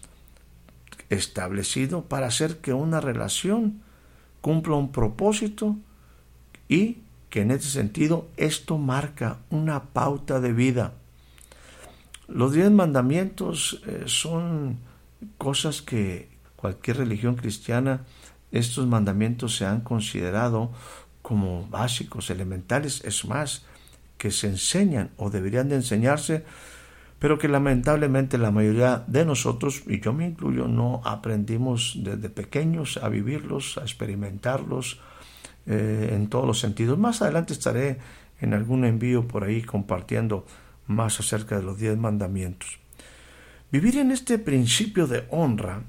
establecido 1.09 2.05
para 2.05 2.27
hacer 2.27 2.59
que 2.59 2.73
una 2.73 3.01
relación 3.01 3.83
cumpla 4.41 4.77
un 4.77 4.93
propósito 4.93 5.77
y 6.69 6.99
que 7.31 7.43
en 7.43 7.51
ese 7.51 7.69
sentido 7.69 8.29
esto 8.37 8.79
marca 8.79 9.39
una 9.51 9.85
pauta 9.85 10.41
de 10.41 10.53
vida. 10.53 10.95
Los 12.29 12.53
diez 12.53 12.71
mandamientos 12.71 13.83
eh, 13.87 14.05
son 14.07 14.79
cosas 15.39 15.83
que 15.83 16.29
cualquier 16.57 16.99
religión 16.99 17.37
cristiana, 17.37 18.05
estos 18.59 18.87
mandamientos 18.87 19.57
se 19.57 19.67
han 19.67 19.81
considerado 19.81 20.73
como 21.23 21.67
básicos, 21.69 22.31
elementales, 22.31 23.03
es 23.05 23.25
más, 23.25 23.65
que 24.19 24.31
se 24.31 24.47
enseñan 24.47 25.11
o 25.17 25.31
deberían 25.31 25.69
de 25.69 25.77
enseñarse, 25.77 26.45
pero 27.19 27.39
que 27.39 27.49
lamentablemente 27.49 28.39
la 28.39 28.51
mayoría 28.51 29.05
de 29.07 29.25
nosotros, 29.25 29.83
y 29.87 30.01
yo 30.01 30.13
me 30.13 30.27
incluyo, 30.27 30.69
no 30.69 31.03
aprendimos 31.05 31.99
desde 32.03 32.29
pequeños 32.29 32.99
a 33.03 33.09
vivirlos, 33.09 33.79
a 33.79 33.83
experimentarlos, 33.83 35.01
eh, 35.67 36.11
en 36.13 36.29
todos 36.29 36.47
los 36.47 36.61
sentidos. 36.61 36.97
Más 36.97 37.23
adelante 37.23 37.53
estaré 37.53 37.99
en 38.41 38.55
algún 38.55 38.85
envío 38.85 39.27
por 39.27 39.43
ahí 39.43 39.63
compartiendo 39.63 40.47
más 40.87 41.19
acerca 41.19 41.57
de 41.57 41.65
los 41.65 41.79
diez 41.79 41.99
mandamientos. 41.99 42.79
Vivir 43.73 43.99
en 43.99 44.13
este 44.13 44.39
principio 44.39 45.09
de 45.09 45.27
honra, 45.31 45.83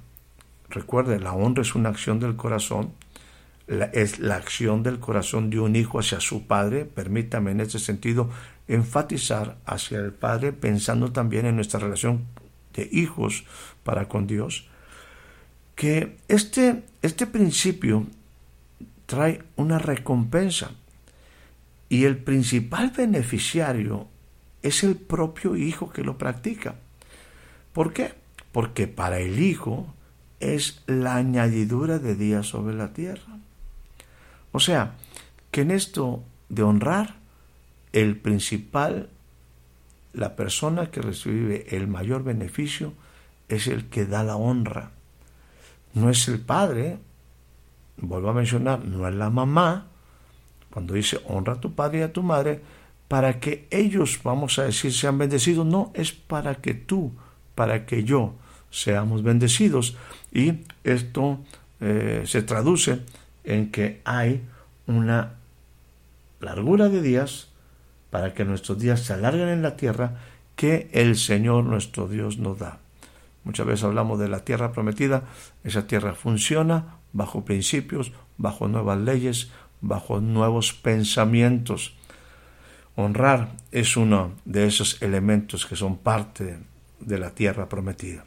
recuerde, 0.69 1.19
la 1.19 1.33
honra 1.33 1.61
es 1.61 1.75
una 1.75 1.89
acción 1.89 2.19
del 2.19 2.35
corazón, 2.35 2.93
es 3.93 4.19
la 4.19 4.35
acción 4.35 4.83
del 4.83 4.99
corazón 4.99 5.49
de 5.49 5.59
un 5.59 5.75
hijo 5.75 5.99
hacia 5.99 6.19
su 6.19 6.47
padre, 6.47 6.85
permítame 6.85 7.51
en 7.51 7.61
este 7.61 7.79
sentido 7.79 8.29
enfatizar 8.67 9.57
hacia 9.65 9.99
el 9.99 10.13
padre 10.13 10.53
pensando 10.53 11.11
también 11.11 11.45
en 11.45 11.55
nuestra 11.55 11.79
relación 11.79 12.25
de 12.73 12.87
hijos 12.91 13.45
para 13.83 14.07
con 14.07 14.27
Dios, 14.27 14.67
que 15.75 16.17
este, 16.27 16.83
este 17.01 17.27
principio 17.27 18.05
trae 19.05 19.43
una 19.55 19.79
recompensa. 19.79 20.71
Y 21.89 22.03
el 22.03 22.17
principal 22.17 22.91
beneficiario 22.91 24.07
es 24.61 24.83
el 24.83 24.95
propio 24.95 25.55
hijo 25.55 25.89
que 25.91 26.03
lo 26.03 26.17
practica. 26.17 26.75
¿Por 27.73 27.93
qué? 27.93 28.13
Porque 28.51 28.87
para 28.87 29.19
el 29.19 29.39
hijo 29.39 29.93
es 30.39 30.83
la 30.85 31.15
añadidura 31.15 31.99
de 31.99 32.15
días 32.15 32.47
sobre 32.47 32.75
la 32.75 32.93
tierra. 32.93 33.39
O 34.51 34.59
sea, 34.59 34.95
que 35.51 35.61
en 35.61 35.71
esto 35.71 36.23
de 36.49 36.63
honrar, 36.63 37.15
el 37.93 38.17
principal, 38.17 39.09
la 40.13 40.35
persona 40.35 40.91
que 40.91 41.01
recibe 41.01 41.75
el 41.75 41.87
mayor 41.87 42.23
beneficio, 42.23 42.93
es 43.49 43.67
el 43.67 43.85
que 43.85 44.05
da 44.05 44.23
la 44.23 44.35
honra. 44.35 44.91
No 45.93 46.09
es 46.09 46.27
el 46.27 46.39
padre, 46.39 46.99
vuelvo 47.97 48.29
a 48.29 48.33
mencionar, 48.33 48.83
no 48.85 49.07
es 49.07 49.15
la 49.15 49.29
mamá, 49.29 49.87
cuando 50.69 50.93
dice 50.93 51.19
honra 51.25 51.53
a 51.53 51.61
tu 51.61 51.73
padre 51.73 51.99
y 51.99 52.01
a 52.03 52.13
tu 52.13 52.21
madre, 52.21 52.61
para 53.07 53.39
que 53.39 53.67
ellos, 53.71 54.19
vamos 54.23 54.59
a 54.59 54.63
decir, 54.63 54.93
sean 54.93 55.17
bendecidos, 55.17 55.65
no, 55.65 55.91
es 55.95 56.11
para 56.11 56.55
que 56.55 56.73
tú, 56.73 57.13
para 57.55 57.85
que 57.85 58.03
yo 58.03 58.35
seamos 58.69 59.23
bendecidos. 59.23 59.97
Y 60.31 60.63
esto 60.83 61.39
eh, 61.79 62.23
se 62.25 62.41
traduce 62.41 63.01
en 63.43 63.71
que 63.71 64.01
hay 64.03 64.43
una 64.87 65.33
largura 66.39 66.89
de 66.89 67.01
días 67.01 67.49
para 68.09 68.33
que 68.33 68.45
nuestros 68.45 68.79
días 68.79 69.01
se 69.01 69.13
alarguen 69.13 69.49
en 69.49 69.61
la 69.61 69.75
tierra 69.75 70.15
que 70.55 70.89
el 70.91 71.15
Señor 71.15 71.65
nuestro 71.65 72.07
Dios 72.07 72.37
nos 72.37 72.59
da. 72.59 72.79
Muchas 73.43 73.65
veces 73.65 73.85
hablamos 73.85 74.19
de 74.19 74.27
la 74.27 74.43
tierra 74.43 74.71
prometida, 74.71 75.23
esa 75.63 75.87
tierra 75.87 76.13
funciona 76.13 76.97
bajo 77.13 77.45
principios, 77.45 78.11
bajo 78.37 78.67
nuevas 78.67 78.99
leyes, 78.99 79.51
bajo 79.81 80.19
nuevos 80.19 80.73
pensamientos. 80.73 81.95
Honrar 82.95 83.51
es 83.71 83.95
uno 83.95 84.33
de 84.45 84.65
esos 84.65 85.01
elementos 85.01 85.65
que 85.65 85.75
son 85.75 85.97
parte 85.97 86.59
de 86.99 87.17
la 87.19 87.29
tierra 87.31 87.69
prometida. 87.69 88.25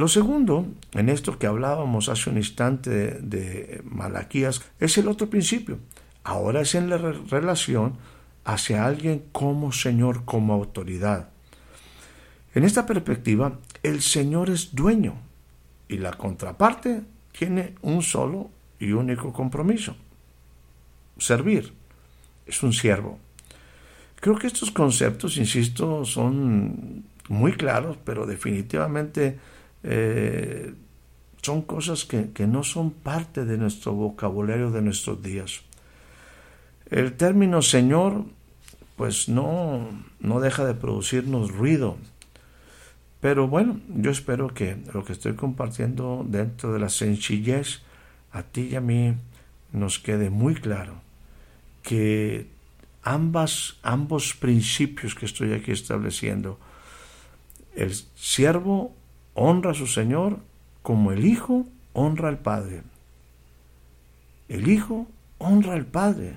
Lo 0.00 0.08
segundo, 0.08 0.66
en 0.92 1.10
esto 1.10 1.38
que 1.38 1.46
hablábamos 1.46 2.08
hace 2.08 2.30
un 2.30 2.38
instante 2.38 3.18
de, 3.20 3.82
Malaquías, 3.84 4.62
es 4.78 4.96
el 4.96 5.08
otro 5.08 5.28
principio. 5.28 5.78
Ahora 6.24 6.62
es 6.62 6.74
en 6.74 6.88
la 6.88 6.96
relación 6.96 7.98
hacia 8.46 8.86
alguien 8.86 9.24
como 9.30 9.72
Señor, 9.72 10.24
como 10.24 10.54
autoridad. 10.54 11.28
En 12.54 12.64
esta 12.64 12.86
perspectiva, 12.86 13.58
el 13.82 14.00
Señor 14.00 14.48
es 14.48 14.74
dueño 14.74 15.16
y 15.86 15.98
la 15.98 16.12
contraparte 16.12 17.02
tiene 17.38 17.74
un 17.82 18.00
solo 18.00 18.48
y 18.78 18.92
único 18.92 19.34
compromiso, 19.34 19.96
servir. 21.18 21.74
Es 22.46 22.62
un 22.62 22.72
siervo. 22.72 23.18
Creo 24.18 24.36
que 24.36 24.46
estos 24.46 24.70
conceptos, 24.70 25.36
insisto, 25.36 26.06
son 26.06 27.04
muy 27.28 27.52
claros, 27.52 27.98
pero 28.02 28.24
definitivamente 28.24 29.38
eh, 29.82 30.74
son 31.42 31.62
cosas 31.62 32.04
que, 32.04 32.30
que, 32.32 32.46
no 32.46 32.62
son 32.62 32.90
parte 32.90 33.44
de 33.44 33.56
nuestro 33.56 33.94
vocabulario 33.94 34.70
de 34.70 34.82
nuestros 34.82 35.22
días. 35.22 35.62
El 36.90 37.14
término 37.14 37.62
Señor, 37.62 38.24
pues 38.96 39.28
no, 39.28 39.88
no 40.20 40.40
deja 40.40 40.64
de 40.64 40.74
producirnos 40.74 41.50
ruido, 41.50 41.96
pero 43.20 43.48
bueno, 43.48 43.80
yo 43.88 44.10
espero 44.10 44.48
que 44.48 44.76
lo 44.92 45.04
que 45.04 45.12
estoy 45.12 45.34
compartiendo 45.34 46.24
dentro 46.26 46.72
de 46.72 46.78
la 46.78 46.88
sencillez 46.88 47.82
a 48.32 48.42
ti 48.42 48.68
y 48.72 48.76
a 48.76 48.80
mí 48.80 49.14
nos 49.72 49.98
quede 49.98 50.30
muy 50.30 50.54
claro 50.54 50.94
que 51.82 52.48
ambas, 53.02 53.76
ambos 53.82 54.34
principios 54.34 55.14
que 55.14 55.26
estoy 55.26 55.52
aquí 55.52 55.72
estableciendo, 55.72 56.58
el 57.74 57.94
siervo 58.14 58.94
honra 59.34 59.72
a 59.72 59.74
su 59.74 59.86
Señor 59.86 60.38
como 60.82 61.12
el 61.12 61.24
Hijo 61.24 61.66
honra 61.92 62.28
al 62.28 62.38
Padre. 62.38 62.82
El 64.48 64.68
Hijo 64.68 65.06
honra 65.38 65.74
al 65.74 65.86
Padre 65.86 66.36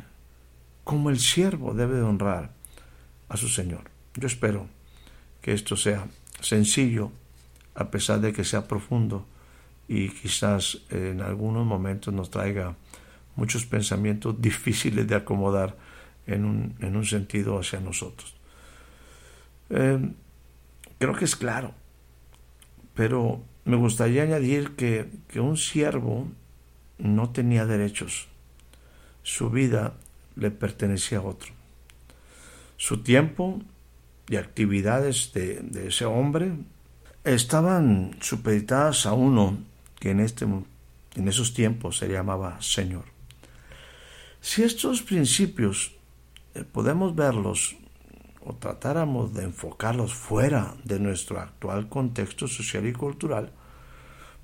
como 0.83 1.09
el 1.09 1.19
siervo 1.19 1.73
debe 1.73 1.95
de 1.95 2.01
honrar 2.01 2.51
a 3.29 3.37
su 3.37 3.47
Señor. 3.47 3.89
Yo 4.15 4.27
espero 4.27 4.67
que 5.41 5.53
esto 5.53 5.75
sea 5.75 6.07
sencillo, 6.41 7.11
a 7.75 7.89
pesar 7.89 8.19
de 8.19 8.33
que 8.33 8.43
sea 8.43 8.67
profundo 8.67 9.25
y 9.87 10.09
quizás 10.09 10.79
en 10.89 11.21
algunos 11.21 11.65
momentos 11.65 12.13
nos 12.13 12.29
traiga 12.29 12.75
muchos 13.35 13.65
pensamientos 13.65 14.39
difíciles 14.39 15.07
de 15.07 15.15
acomodar 15.15 15.75
en 16.27 16.45
un, 16.45 16.75
en 16.79 16.95
un 16.95 17.05
sentido 17.05 17.59
hacia 17.59 17.79
nosotros. 17.79 18.35
Eh, 19.69 19.99
creo 20.99 21.15
que 21.15 21.25
es 21.25 21.35
claro, 21.35 21.73
pero 22.93 23.41
me 23.65 23.75
gustaría 23.75 24.23
añadir 24.23 24.75
que, 24.75 25.09
que 25.27 25.39
un 25.39 25.57
siervo 25.57 26.27
no 26.97 27.29
tenía 27.29 27.65
derechos. 27.65 28.27
Su 29.23 29.49
vida 29.49 29.93
le 30.35 30.51
pertenecía 30.51 31.19
a 31.19 31.23
otro. 31.23 31.53
Su 32.77 33.03
tiempo 33.03 33.61
y 34.27 34.35
actividades 34.35 35.31
de, 35.33 35.59
de 35.61 35.87
ese 35.87 36.05
hombre 36.05 36.53
estaban 37.23 38.17
supeditadas 38.21 39.05
a 39.05 39.13
uno 39.13 39.57
que 39.99 40.11
en, 40.11 40.19
este, 40.19 40.45
en 40.45 41.27
esos 41.27 41.53
tiempos 41.53 41.97
se 41.97 42.09
llamaba 42.09 42.61
Señor. 42.61 43.05
Si 44.41 44.63
estos 44.63 45.01
principios 45.01 45.93
eh, 46.53 46.65
podemos 46.69 47.15
verlos 47.15 47.77
o 48.45 48.53
tratáramos 48.53 49.33
de 49.33 49.43
enfocarlos 49.43 50.13
fuera 50.13 50.75
de 50.83 50.99
nuestro 50.99 51.39
actual 51.39 51.89
contexto 51.89 52.47
social 52.47 52.85
y 52.87 52.93
cultural, 52.93 53.51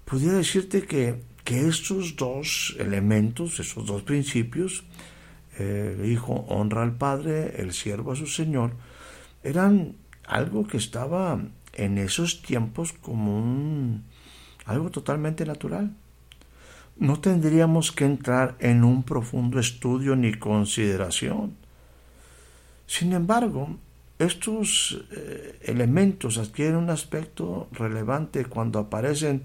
pudiera 0.05 0.37
decirte 0.37 0.83
que, 0.83 1.21
que 1.43 1.69
dos 2.17 2.75
elementos, 2.79 3.59
esos 3.59 3.85
dos 3.85 4.03
principios, 4.03 4.83
el 5.57 6.09
hijo 6.09 6.45
honra 6.47 6.83
al 6.83 6.95
padre, 6.95 7.61
el 7.61 7.73
siervo 7.73 8.13
a 8.13 8.15
su 8.15 8.27
señor, 8.27 8.71
eran 9.43 9.95
algo 10.25 10.67
que 10.67 10.77
estaba 10.77 11.39
en 11.73 11.97
esos 11.97 12.41
tiempos 12.41 12.93
como 12.93 13.37
un, 13.37 14.05
algo 14.65 14.89
totalmente 14.89 15.45
natural. 15.45 15.95
No 16.97 17.19
tendríamos 17.19 17.91
que 17.91 18.05
entrar 18.05 18.55
en 18.59 18.83
un 18.83 19.03
profundo 19.03 19.59
estudio 19.59 20.15
ni 20.15 20.33
consideración. 20.33 21.55
Sin 22.85 23.13
embargo, 23.13 23.77
estos 24.19 25.01
eh, 25.11 25.59
elementos 25.63 26.37
adquieren 26.37 26.75
un 26.75 26.89
aspecto 26.89 27.69
relevante 27.71 28.45
cuando 28.45 28.79
aparecen 28.79 29.43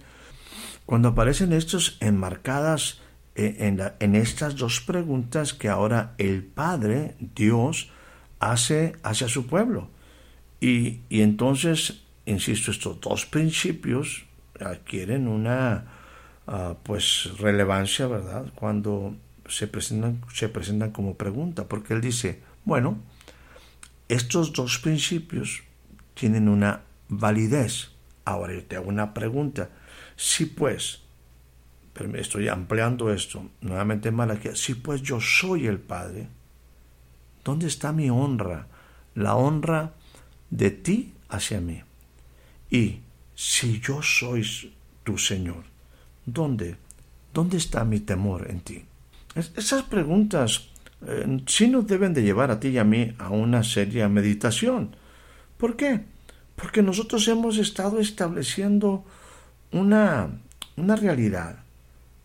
cuando 0.85 1.09
aparecen 1.09 1.53
estos 1.53 1.97
enmarcadas 2.01 3.01
eh, 3.37 3.57
en, 4.01 4.15
estas 4.15 4.57
dos 4.57 4.81
preguntas 4.81 5.55
que 5.55 5.69
ahora 5.69 6.15
el 6.19 6.45
Padre, 6.45 7.17
Dios, 7.19 7.91
hace 8.39 8.95
hacia 9.03 9.29
su 9.29 9.47
pueblo. 9.47 9.89
Y, 10.61 11.01
entonces 11.09 12.03
insisto, 12.27 12.71
estos 12.71 13.01
dos 13.01 13.27
principios 13.27 14.27
adquieren 14.61 15.27
una 15.27 15.85
uh, 16.47 16.75
pues 16.83 17.31
relevancia, 17.39 18.07
¿verdad? 18.07 18.47
Cuando 18.55 19.17
se 19.49 19.67
presentan, 19.67 20.21
se 20.33 20.49
presentan 20.49 20.91
como 20.91 21.17
pregunta, 21.17 21.67
porque 21.67 21.95
él 21.95 22.01
dice, 22.01 22.41
bueno, 22.65 22.99
estos 24.09 24.53
dos 24.53 24.79
principios 24.79 25.63
tienen 26.15 26.49
una 26.49 26.83
validez. 27.09 27.91
Ahora 28.25 28.55
yo 28.55 28.65
te 28.65 28.77
hago 28.77 28.89
una 28.89 29.15
pregunta. 29.15 29.71
Si 30.17 30.47
pues, 30.47 31.03
pero 31.93 32.15
estoy 32.17 32.49
ampliando 32.49 33.13
esto, 33.13 33.51
nuevamente 33.61 34.11
Malaquía, 34.11 34.55
si 34.57 34.75
pues 34.75 35.03
yo 35.03 35.21
soy 35.21 35.67
el 35.67 35.79
Padre, 35.79 36.29
¿dónde 37.45 37.67
está 37.67 37.93
mi 37.93 38.11
honra? 38.11 38.67
La 39.15 39.37
honra 39.37 39.93
de 40.51 40.71
ti 40.71 41.15
hacia 41.29 41.61
mí. 41.61 41.83
Y 42.71 43.01
si 43.35 43.81
yo 43.81 44.03
soy 44.03 44.73
tu 45.05 45.19
Señor, 45.19 45.65
¿dónde, 46.25 46.77
dónde 47.33 47.59
está 47.59 47.85
mi 47.85 48.01
temor 48.01 48.51
en 48.51 48.61
ti? 48.61 48.85
esas 49.35 49.83
preguntas 49.83 50.69
eh, 51.07 51.43
sí 51.47 51.69
nos 51.69 51.87
deben 51.87 52.15
de 52.15 52.23
llevar 52.23 52.51
a 52.51 52.61
ti 52.61 52.69
y 52.69 52.79
a 52.79 52.85
mí 52.85 53.15
a 53.19 53.31
una 53.31 53.63
seria 53.63 54.09
meditación. 54.09 54.97
¿Por 55.57 55.77
qué? 55.77 56.01
Porque 56.57 56.83
nosotros 56.83 57.27
hemos 57.29 57.59
estado 57.59 57.99
estableciendo 58.01 59.05
una, 59.73 60.31
una 60.77 60.97
realidad 60.97 61.65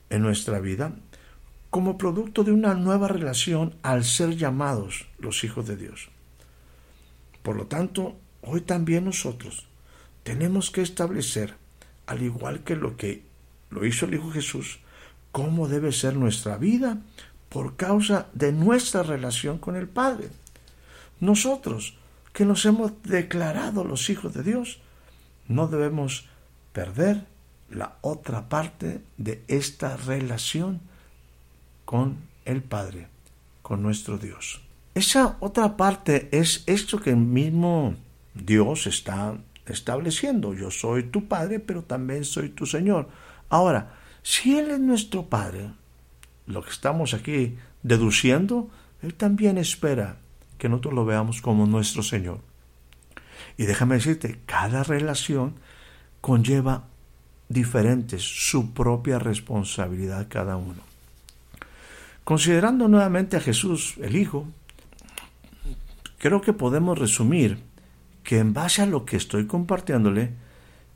en 0.10 0.22
nuestra 0.22 0.60
vida 0.60 0.94
como 1.70 1.98
producto 1.98 2.44
de 2.44 2.52
una 2.52 2.74
nueva 2.74 3.08
relación 3.08 3.76
al 3.84 4.04
ser 4.04 4.36
llamados 4.36 5.08
los 5.20 5.44
hijos 5.44 5.68
de 5.68 5.78
Dios. 5.78 6.10
Por 7.44 7.56
lo 7.56 7.68
tanto, 7.68 8.18
hoy 8.42 8.62
también 8.62 9.06
nosotros 9.06 9.68
tenemos 10.24 10.72
que 10.72 10.82
establecer, 10.82 11.56
al 12.08 12.22
igual 12.22 12.64
que 12.64 12.76
lo 12.76 12.98
que 12.98 13.24
lo 13.70 13.86
hizo 13.86 14.06
el 14.06 14.16
Hijo 14.16 14.32
Jesús, 14.32 14.80
cómo 15.32 15.68
debe 15.68 15.92
ser 15.92 16.16
nuestra 16.16 16.58
vida 16.58 17.02
por 17.50 17.76
causa 17.76 18.28
de 18.34 18.52
nuestra 18.52 19.04
relación 19.04 19.58
con 19.58 19.76
el 19.76 19.88
Padre. 19.88 20.30
Nosotros, 21.20 21.98
que 22.32 22.46
nos 22.46 22.66
hemos 22.66 22.92
declarado 23.04 23.84
los 23.84 24.10
hijos 24.10 24.34
de 24.34 24.44
Dios, 24.44 24.80
no 25.48 25.68
debemos 25.68 26.28
perder 26.72 27.26
la 27.70 27.98
otra 28.02 28.50
parte 28.50 29.02
de 29.18 29.44
esta 29.48 29.98
relación 29.98 30.82
con 31.86 32.18
el 32.46 32.62
Padre, 32.62 33.08
con 33.62 33.82
nuestro 33.82 34.18
Dios. 34.18 34.62
Esa 34.94 35.38
otra 35.40 35.78
parte 35.78 36.30
es 36.32 36.64
esto 36.68 37.00
que 37.00 37.12
el 37.12 37.18
mismo 37.18 37.96
Dios 38.34 38.88
está 38.88 39.38
estableciendo, 39.66 40.54
yo 40.54 40.72
soy 40.72 41.04
tu 41.04 41.28
Padre, 41.28 41.60
pero 41.60 41.84
también 41.84 42.26
soy 42.26 42.50
tu 42.50 42.66
Señor. 42.66 43.08
Ahora, 43.50 43.96
si 44.24 44.58
Él 44.58 44.72
es 44.72 44.80
nuestro 44.80 45.28
Padre, 45.28 45.72
lo 46.50 46.64
que 46.64 46.72
estamos 46.72 47.14
aquí 47.14 47.58
deduciendo, 47.84 48.70
Él 49.02 49.14
también 49.14 49.58
espera 49.58 50.18
que 50.58 50.68
nosotros 50.68 50.96
lo 50.96 51.06
veamos 51.06 51.42
como 51.42 51.66
nuestro 51.68 52.04
Señor. 52.04 52.42
Y 53.56 53.66
déjame 53.66 53.96
decirte, 53.96 54.40
cada 54.46 54.84
relación 54.84 55.56
conlleva 56.22 56.88
diferentes, 57.50 58.24
su 58.24 58.74
propia 58.74 59.20
responsabilidad 59.20 60.28
cada 60.28 60.58
uno. 60.58 60.82
Considerando 62.24 62.88
nuevamente 62.88 63.38
a 63.38 63.42
Jesús, 63.42 63.96
el 64.02 64.16
Hijo, 64.16 64.48
creo 66.18 66.42
que 66.42 66.54
podemos 66.54 66.98
resumir 66.98 67.60
que 68.24 68.40
en 68.40 68.54
base 68.54 68.82
a 68.82 68.88
lo 68.88 69.06
que 69.06 69.18
estoy 69.18 69.46
compartiéndole, 69.46 70.34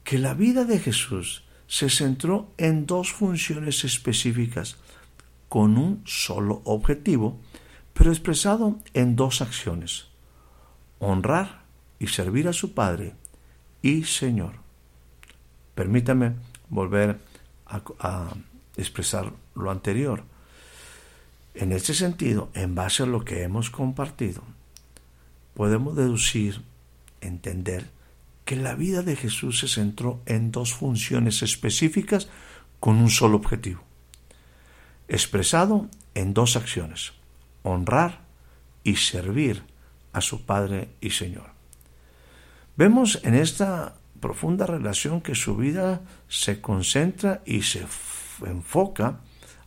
que 0.04 0.18
la 0.18 0.34
vida 0.34 0.66
de 0.66 0.80
Jesús 0.80 1.44
se 1.68 1.90
centró 1.90 2.52
en 2.58 2.86
dos 2.86 3.12
funciones 3.12 3.84
específicas, 3.84 4.78
con 5.54 5.78
un 5.78 6.02
solo 6.04 6.64
objetivo, 6.66 7.40
pero 7.94 8.10
expresado 8.10 8.80
en 8.96 9.16
dos 9.16 9.40
acciones, 9.40 10.08
honrar 10.98 11.66
y 12.00 12.08
servir 12.08 12.48
a 12.48 12.54
su 12.54 12.74
Padre 12.74 13.14
y 13.84 14.04
Señor. 14.06 14.56
Permítame 15.76 16.34
volver 16.70 17.20
a, 17.68 17.84
a 18.00 18.34
expresar 18.78 19.32
lo 19.54 19.70
anterior. 19.70 20.24
En 21.54 21.72
este 21.72 21.94
sentido, 21.94 22.50
en 22.56 22.74
base 22.74 23.04
a 23.04 23.06
lo 23.06 23.24
que 23.24 23.44
hemos 23.44 23.70
compartido, 23.70 24.42
podemos 25.54 25.96
deducir 25.96 26.64
entender 27.22 27.92
que 28.44 28.56
la 28.56 28.74
vida 28.74 29.04
de 29.04 29.16
Jesús 29.16 29.60
se 29.60 29.68
centró 29.68 30.20
en 30.26 30.50
dos 30.50 30.74
funciones 30.74 31.44
específicas 31.44 32.28
con 32.80 32.96
un 32.96 33.12
solo 33.12 33.38
objetivo, 33.38 33.84
expresado 35.14 35.88
en 36.14 36.34
dos 36.34 36.56
acciones, 36.56 37.14
honrar 37.64 38.22
y 38.84 38.98
servir 38.98 39.64
a 40.12 40.22
su 40.22 40.46
Padre 40.46 40.90
y 41.02 41.12
Señor. 41.12 41.52
Vemos 42.76 43.20
en 43.24 43.36
esta 43.36 43.96
profunda 44.20 44.66
relación 44.66 45.22
que 45.22 45.36
su 45.36 45.56
vida 45.56 46.02
se 46.28 46.62
concentra 46.62 47.42
y 47.46 47.62
se 47.62 47.86
enfoca 48.46 49.20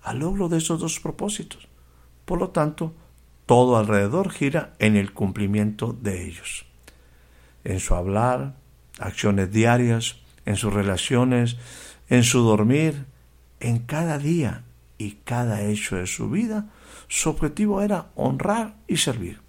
al 0.03 0.19
logro 0.19 0.49
de 0.49 0.59
esos 0.59 0.81
dos 0.81 1.01
propósitos. 1.01 1.69
Por 2.25 2.39
lo 2.39 2.51
tanto, 2.51 2.95
todo 3.47 3.77
alrededor 3.77 4.31
gira 4.31 4.75
en 4.79 4.97
el 4.97 5.13
cumplimiento 5.13 5.93
de 5.93 6.27
ellos 6.27 6.67
en 7.67 7.81
su 7.81 7.95
hablar, 7.97 8.55
acciones 8.99 9.51
diarias, 9.51 10.17
en 10.45 10.57
sus 10.57 10.73
relaciones, 10.73 11.57
en 12.09 12.23
su 12.23 12.43
dormir, 12.43 13.07
en 13.59 13.79
cada 13.81 14.19
día 14.19 14.63
y 14.99 15.13
cada 15.25 15.63
hecho 15.63 15.97
de 15.97 16.07
su 16.07 16.31
vida, 16.31 16.67
su 17.09 17.31
objetivo 17.31 17.83
era 17.83 18.07
honrar 18.15 18.77
y 18.87 18.97
servir. 18.97 19.41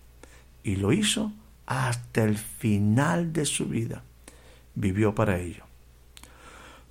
Y 0.63 0.75
lo 0.75 0.91
hizo 0.91 1.31
hasta 1.65 2.23
el 2.23 2.37
final 2.37 3.33
de 3.33 3.45
su 3.45 3.65
vida. 3.65 4.03
Vivió 4.75 5.15
para 5.15 5.39
ello. 5.39 5.63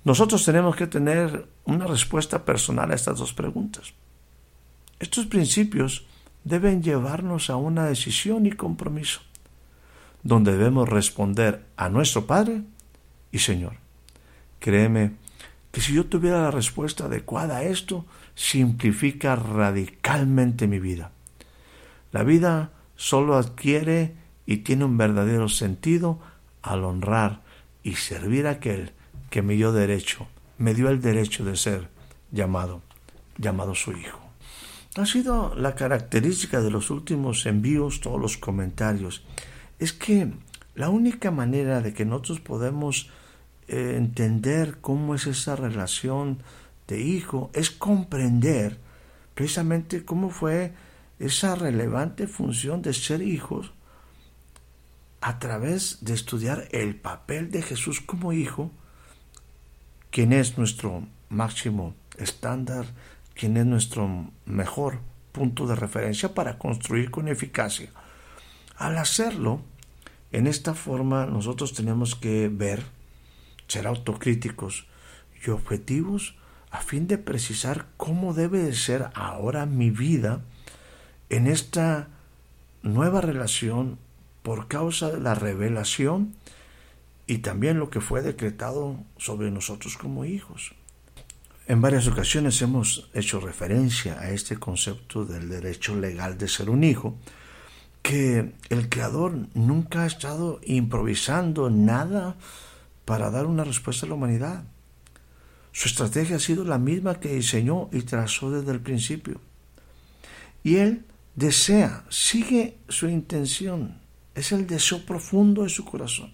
Nosotros 0.03 0.43
tenemos 0.45 0.75
que 0.75 0.87
tener 0.87 1.47
una 1.65 1.85
respuesta 1.85 2.43
personal 2.45 2.91
a 2.91 2.95
estas 2.95 3.19
dos 3.19 3.33
preguntas. 3.33 3.93
Estos 4.99 5.25
principios 5.25 6.05
deben 6.43 6.81
llevarnos 6.81 7.49
a 7.49 7.57
una 7.57 7.85
decisión 7.85 8.45
y 8.45 8.51
compromiso 8.51 9.21
donde 10.23 10.51
debemos 10.51 10.89
responder 10.89 11.63
a 11.77 11.87
nuestro 11.87 12.27
Padre 12.27 12.61
y 13.31 13.39
Señor. 13.39 13.77
Créeme 14.59 15.13
que 15.71 15.79
si 15.79 15.93
yo 15.93 16.05
tuviera 16.05 16.41
la 16.41 16.51
respuesta 16.51 17.05
adecuada 17.05 17.57
a 17.57 17.63
esto, 17.63 18.05
simplifica 18.37 19.35
radicalmente 19.35 20.67
mi 20.67 20.77
vida. 20.79 21.11
La 22.11 22.21
vida 22.21 22.69
solo 22.95 23.35
adquiere 23.35 24.13
y 24.45 24.57
tiene 24.57 24.85
un 24.85 24.95
verdadero 24.95 25.49
sentido 25.49 26.19
al 26.61 26.85
honrar 26.85 27.41
y 27.81 27.95
servir 27.95 28.45
a 28.45 28.51
aquel 28.51 28.93
que 29.31 29.41
me 29.41 29.55
dio 29.55 29.73
derecho, 29.73 30.27
me 30.59 30.75
dio 30.75 30.89
el 30.89 31.01
derecho 31.01 31.43
de 31.43 31.55
ser 31.55 31.89
llamado, 32.31 32.83
llamado 33.39 33.73
su 33.73 33.91
hijo. 33.93 34.19
Ha 34.95 35.07
sido 35.07 35.55
la 35.55 35.73
característica 35.73 36.61
de 36.61 36.69
los 36.69 36.91
últimos 36.91 37.45
envíos, 37.47 38.01
todos 38.01 38.21
los 38.21 38.37
comentarios, 38.37 39.23
es 39.79 39.93
que 39.93 40.31
la 40.75 40.89
única 40.89 41.31
manera 41.31 41.81
de 41.81 41.93
que 41.93 42.05
nosotros 42.05 42.39
podemos 42.39 43.09
eh, 43.67 43.95
entender 43.97 44.77
cómo 44.79 45.15
es 45.15 45.25
esa 45.25 45.55
relación 45.55 46.43
de 46.87 47.01
hijo 47.01 47.51
es 47.53 47.69
comprender 47.69 48.77
precisamente 49.35 50.05
cómo 50.05 50.29
fue 50.29 50.73
esa 51.19 51.55
relevante 51.55 52.27
función 52.27 52.81
de 52.81 52.93
ser 52.93 53.21
hijos 53.21 53.71
a 55.21 55.39
través 55.39 56.03
de 56.05 56.13
estudiar 56.13 56.67
el 56.71 56.95
papel 56.95 57.51
de 57.51 57.61
Jesús 57.61 58.01
como 58.01 58.33
hijo, 58.33 58.71
quien 60.11 60.31
es 60.31 60.57
nuestro 60.57 61.07
máximo 61.29 61.95
estándar, 62.17 62.85
quien 63.33 63.57
es 63.57 63.65
nuestro 63.65 64.31
mejor 64.45 64.99
punto 65.31 65.67
de 65.67 65.75
referencia 65.75 66.33
para 66.33 66.57
construir 66.57 67.11
con 67.11 67.27
eficacia. 67.27 67.91
Al 68.77 68.97
hacerlo, 68.97 69.61
en 70.31 70.47
esta 70.47 70.73
forma 70.73 71.25
nosotros 71.25 71.73
tenemos 71.73 72.15
que 72.15 72.49
ver, 72.49 72.83
ser 73.67 73.87
autocríticos 73.87 74.87
y 75.45 75.49
objetivos 75.49 76.35
a 76.71 76.81
fin 76.81 77.07
de 77.07 77.17
precisar 77.17 77.87
cómo 77.97 78.33
debe 78.33 78.59
de 78.59 78.75
ser 78.75 79.09
ahora 79.13 79.65
mi 79.65 79.89
vida 79.89 80.41
en 81.29 81.47
esta 81.47 82.07
nueva 82.83 83.21
relación 83.21 83.97
por 84.43 84.67
causa 84.67 85.09
de 85.09 85.19
la 85.19 85.35
revelación 85.35 86.35
y 87.25 87.39
también 87.39 87.79
lo 87.79 87.89
que 87.89 88.01
fue 88.01 88.21
decretado 88.21 88.97
sobre 89.17 89.51
nosotros 89.51 89.97
como 89.97 90.25
hijos. 90.25 90.73
En 91.67 91.81
varias 91.81 92.07
ocasiones 92.07 92.61
hemos 92.61 93.09
hecho 93.13 93.41
referencia 93.41 94.19
a 94.21 94.29
este 94.29 94.55
concepto 94.55 95.25
del 95.25 95.49
derecho 95.49 95.95
legal 95.95 96.37
de 96.37 96.47
ser 96.47 96.69
un 96.69 96.85
hijo, 96.85 97.17
que 98.01 98.53
el 98.69 98.87
Creador 98.87 99.33
nunca 99.53 100.03
ha 100.03 100.05
estado 100.05 100.61
improvisando 100.63 101.69
nada 101.69 102.37
para 103.03 103.29
dar 103.31 103.47
una 103.47 103.65
respuesta 103.65 104.05
a 104.05 104.09
la 104.09 104.15
humanidad. 104.15 104.63
Su 105.77 105.89
estrategia 105.89 106.37
ha 106.37 106.39
sido 106.39 106.63
la 106.63 106.79
misma 106.79 107.19
que 107.19 107.35
diseñó 107.35 107.87
y 107.91 108.01
trazó 108.01 108.49
desde 108.49 108.71
el 108.71 108.79
principio. 108.79 109.39
Y 110.63 110.77
Él 110.77 111.05
desea, 111.35 112.03
sigue 112.09 112.79
su 112.89 113.07
intención, 113.07 114.01
es 114.33 114.51
el 114.51 114.65
deseo 114.65 115.05
profundo 115.05 115.61
de 115.61 115.69
su 115.69 115.85
corazón, 115.85 116.33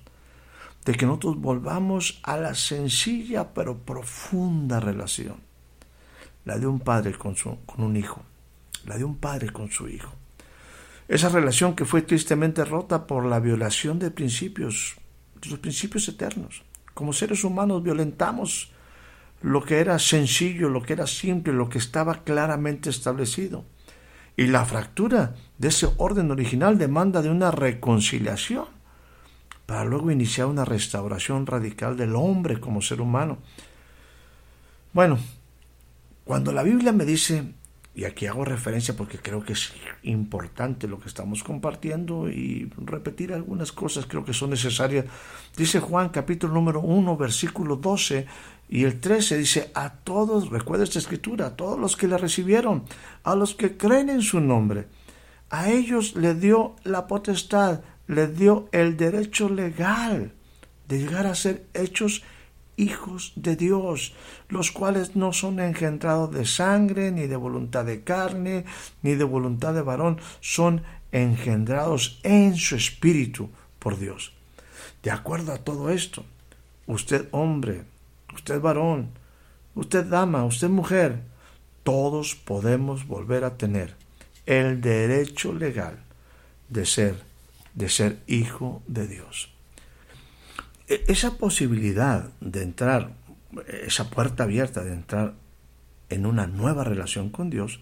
de 0.86 0.94
que 0.94 1.06
nosotros 1.06 1.42
volvamos 1.42 2.22
a 2.24 2.38
la 2.38 2.56
sencilla 2.56 3.54
pero 3.54 3.80
profunda 3.80 4.80
relación, 4.80 5.36
la 6.46 6.58
de 6.58 6.66
un 6.66 6.80
padre 6.80 7.12
con, 7.12 7.36
su, 7.36 7.58
con 7.66 7.84
un 7.84 7.98
hijo, 7.98 8.24
la 8.86 8.98
de 8.98 9.04
un 9.04 9.18
padre 9.18 9.50
con 9.50 9.70
su 9.70 9.90
hijo. 9.90 10.14
Esa 11.10 11.28
relación 11.28 11.76
que 11.76 11.84
fue 11.84 12.02
tristemente 12.02 12.64
rota 12.64 13.06
por 13.08 13.26
la 13.26 13.42
violación 13.42 14.00
de 14.00 14.10
principios, 14.10 14.96
de 15.42 15.50
los 15.50 15.60
principios 15.60 16.08
eternos. 16.08 16.64
Como 16.94 17.12
seres 17.12 17.44
humanos 17.44 17.84
violentamos 17.84 18.73
lo 19.44 19.62
que 19.62 19.80
era 19.80 20.00
sencillo, 20.00 20.70
lo 20.70 20.82
que 20.82 20.94
era 20.94 21.06
simple, 21.06 21.54
lo 21.54 21.70
que 21.70 21.78
estaba 21.78 22.24
claramente 22.24 22.90
establecido. 22.90 23.66
Y 24.38 24.48
la 24.48 24.66
fractura 24.66 25.36
de 25.58 25.68
ese 25.68 25.90
orden 25.98 26.32
original 26.32 26.78
demanda 26.78 27.22
de 27.22 27.30
una 27.30 27.52
reconciliación 27.52 28.66
para 29.66 29.84
luego 29.84 30.12
iniciar 30.12 30.48
una 30.48 30.66
restauración 30.66 31.46
radical 31.46 31.98
del 31.98 32.16
hombre 32.16 32.60
como 32.60 32.82
ser 32.82 33.02
humano. 33.02 33.38
Bueno, 34.94 35.20
cuando 36.24 36.54
la 36.54 36.64
Biblia 36.64 36.94
me 36.94 37.06
dice 37.06 37.44
y 37.96 38.06
aquí 38.06 38.26
hago 38.26 38.44
referencia 38.44 38.96
porque 38.96 39.20
creo 39.20 39.44
que 39.44 39.54
es 39.54 39.72
importante 40.04 40.88
lo 40.88 41.00
que 41.00 41.08
estamos 41.08 41.44
compartiendo 41.44 42.28
y 42.28 42.72
repetir 42.78 43.34
algunas 43.34 43.72
cosas 43.72 44.08
creo 44.08 44.26
que 44.26 44.34
son 44.34 44.50
necesarias. 44.50 45.06
Dice 45.56 45.80
Juan 45.80 46.10
capítulo 46.10 46.54
número 46.54 46.80
1 46.80 47.18
versículo 47.18 47.76
12 47.76 48.26
y 48.74 48.86
el 48.86 49.00
13 49.00 49.38
dice 49.38 49.70
a 49.76 49.92
todos, 49.92 50.50
recuerda 50.50 50.84
esta 50.84 50.98
escritura, 50.98 51.46
a 51.46 51.56
todos 51.56 51.80
los 51.80 51.96
que 51.96 52.08
le 52.08 52.18
recibieron, 52.18 52.86
a 53.24 53.36
los 53.36 53.54
que 53.54 53.78
creen 53.78 54.10
en 54.10 54.24
su 54.24 54.40
nombre, 54.40 54.88
a 55.52 55.70
ellos 55.70 56.16
le 56.16 56.34
dio 56.34 56.76
la 56.84 57.06
potestad, 57.06 57.82
le 58.08 58.26
dio 58.26 58.70
el 58.72 58.98
derecho 58.98 59.48
legal 59.48 60.34
de 60.88 60.98
llegar 60.98 61.28
a 61.28 61.36
ser 61.36 61.68
hechos 61.76 62.24
hijos 62.76 63.34
de 63.36 63.56
Dios, 63.56 64.16
los 64.50 64.72
cuales 64.72 65.16
no 65.16 65.34
son 65.34 65.60
engendrados 65.60 66.32
de 66.32 66.48
sangre, 66.48 67.12
ni 67.12 67.28
de 67.28 67.36
voluntad 67.36 67.86
de 67.86 68.02
carne, 68.02 68.66
ni 69.04 69.14
de 69.14 69.24
voluntad 69.24 69.76
de 69.76 69.84
varón, 69.84 70.20
son 70.40 70.82
engendrados 71.12 72.20
en 72.24 72.56
su 72.56 72.76
espíritu 72.76 73.52
por 73.78 74.00
Dios. 74.00 74.34
De 75.04 75.12
acuerdo 75.12 75.54
a 75.54 75.60
todo 75.60 75.92
esto, 75.92 76.26
usted 76.88 77.28
hombre, 77.30 77.93
usted 78.34 78.60
varón, 78.60 79.12
usted 79.76 80.06
dama, 80.06 80.46
usted 80.46 80.70
mujer, 80.70 81.22
todos 81.84 82.36
podemos 82.36 83.08
volver 83.08 83.44
a 83.44 83.58
tener 83.58 83.96
el 84.46 84.82
derecho 84.82 85.54
legal 85.54 86.04
de 86.70 86.86
ser, 86.86 87.16
de 87.74 87.90
ser 87.90 88.20
hijo 88.28 88.82
de 88.88 89.08
Dios. 89.08 89.54
E, 90.88 91.04
esa 91.08 91.38
posibilidad 91.38 92.30
de 92.40 92.64
entrar, 92.64 93.14
esa 93.86 94.10
puerta 94.10 94.44
abierta 94.44 94.84
de 94.84 94.94
entrar 94.94 95.34
en 96.10 96.26
una 96.26 96.48
nueva 96.48 96.84
relación 96.84 97.30
con 97.30 97.50
Dios, 97.50 97.80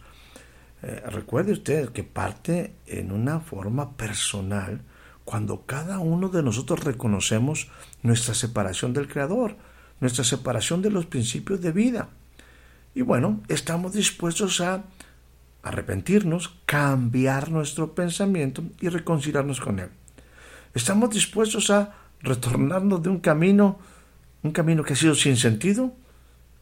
eh, 0.84 1.04
recuerde 1.06 1.52
usted 1.52 1.90
que 1.90 2.04
parte 2.04 2.74
en 2.88 3.12
una 3.12 3.40
forma 3.40 3.96
personal 3.98 4.82
cuando 5.26 5.66
cada 5.66 6.00
uno 6.00 6.30
de 6.30 6.42
nosotros 6.42 6.84
reconocemos 6.84 7.70
nuestra 8.02 8.34
separación 8.34 8.94
del 8.94 9.08
Creador, 9.08 9.56
nuestra 10.02 10.26
separación 10.26 10.82
de 10.82 10.90
los 10.90 11.06
principios 11.06 11.62
de 11.62 11.72
vida. 11.72 12.10
Y 12.94 13.04
bueno, 13.04 13.42
estamos 13.48 13.94
dispuestos 13.94 14.60
a 14.60 14.84
arrepentirnos, 15.64 16.56
cambiar 16.66 17.52
nuestro 17.52 17.94
pensamiento 17.94 18.64
y 18.82 18.90
reconciliarnos 18.90 19.62
con 19.62 19.80
Él. 19.80 19.90
Estamos 20.74 21.12
dispuestos 21.12 21.70
a 21.70 21.96
retornarnos 22.22 23.02
de 23.04 23.10
un 23.10 23.20
camino, 23.20 23.80
un 24.44 24.52
camino 24.52 24.84
que 24.84 24.94
ha 24.94 24.98
sido 24.98 25.16
sin 25.16 25.38
sentido, 25.38 25.94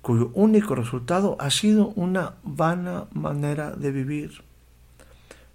cuyo 0.01 0.31
único 0.33 0.75
resultado 0.75 1.37
ha 1.39 1.49
sido 1.49 1.87
una 1.89 2.35
vana 2.43 3.05
manera 3.13 3.71
de 3.71 3.91
vivir. 3.91 4.43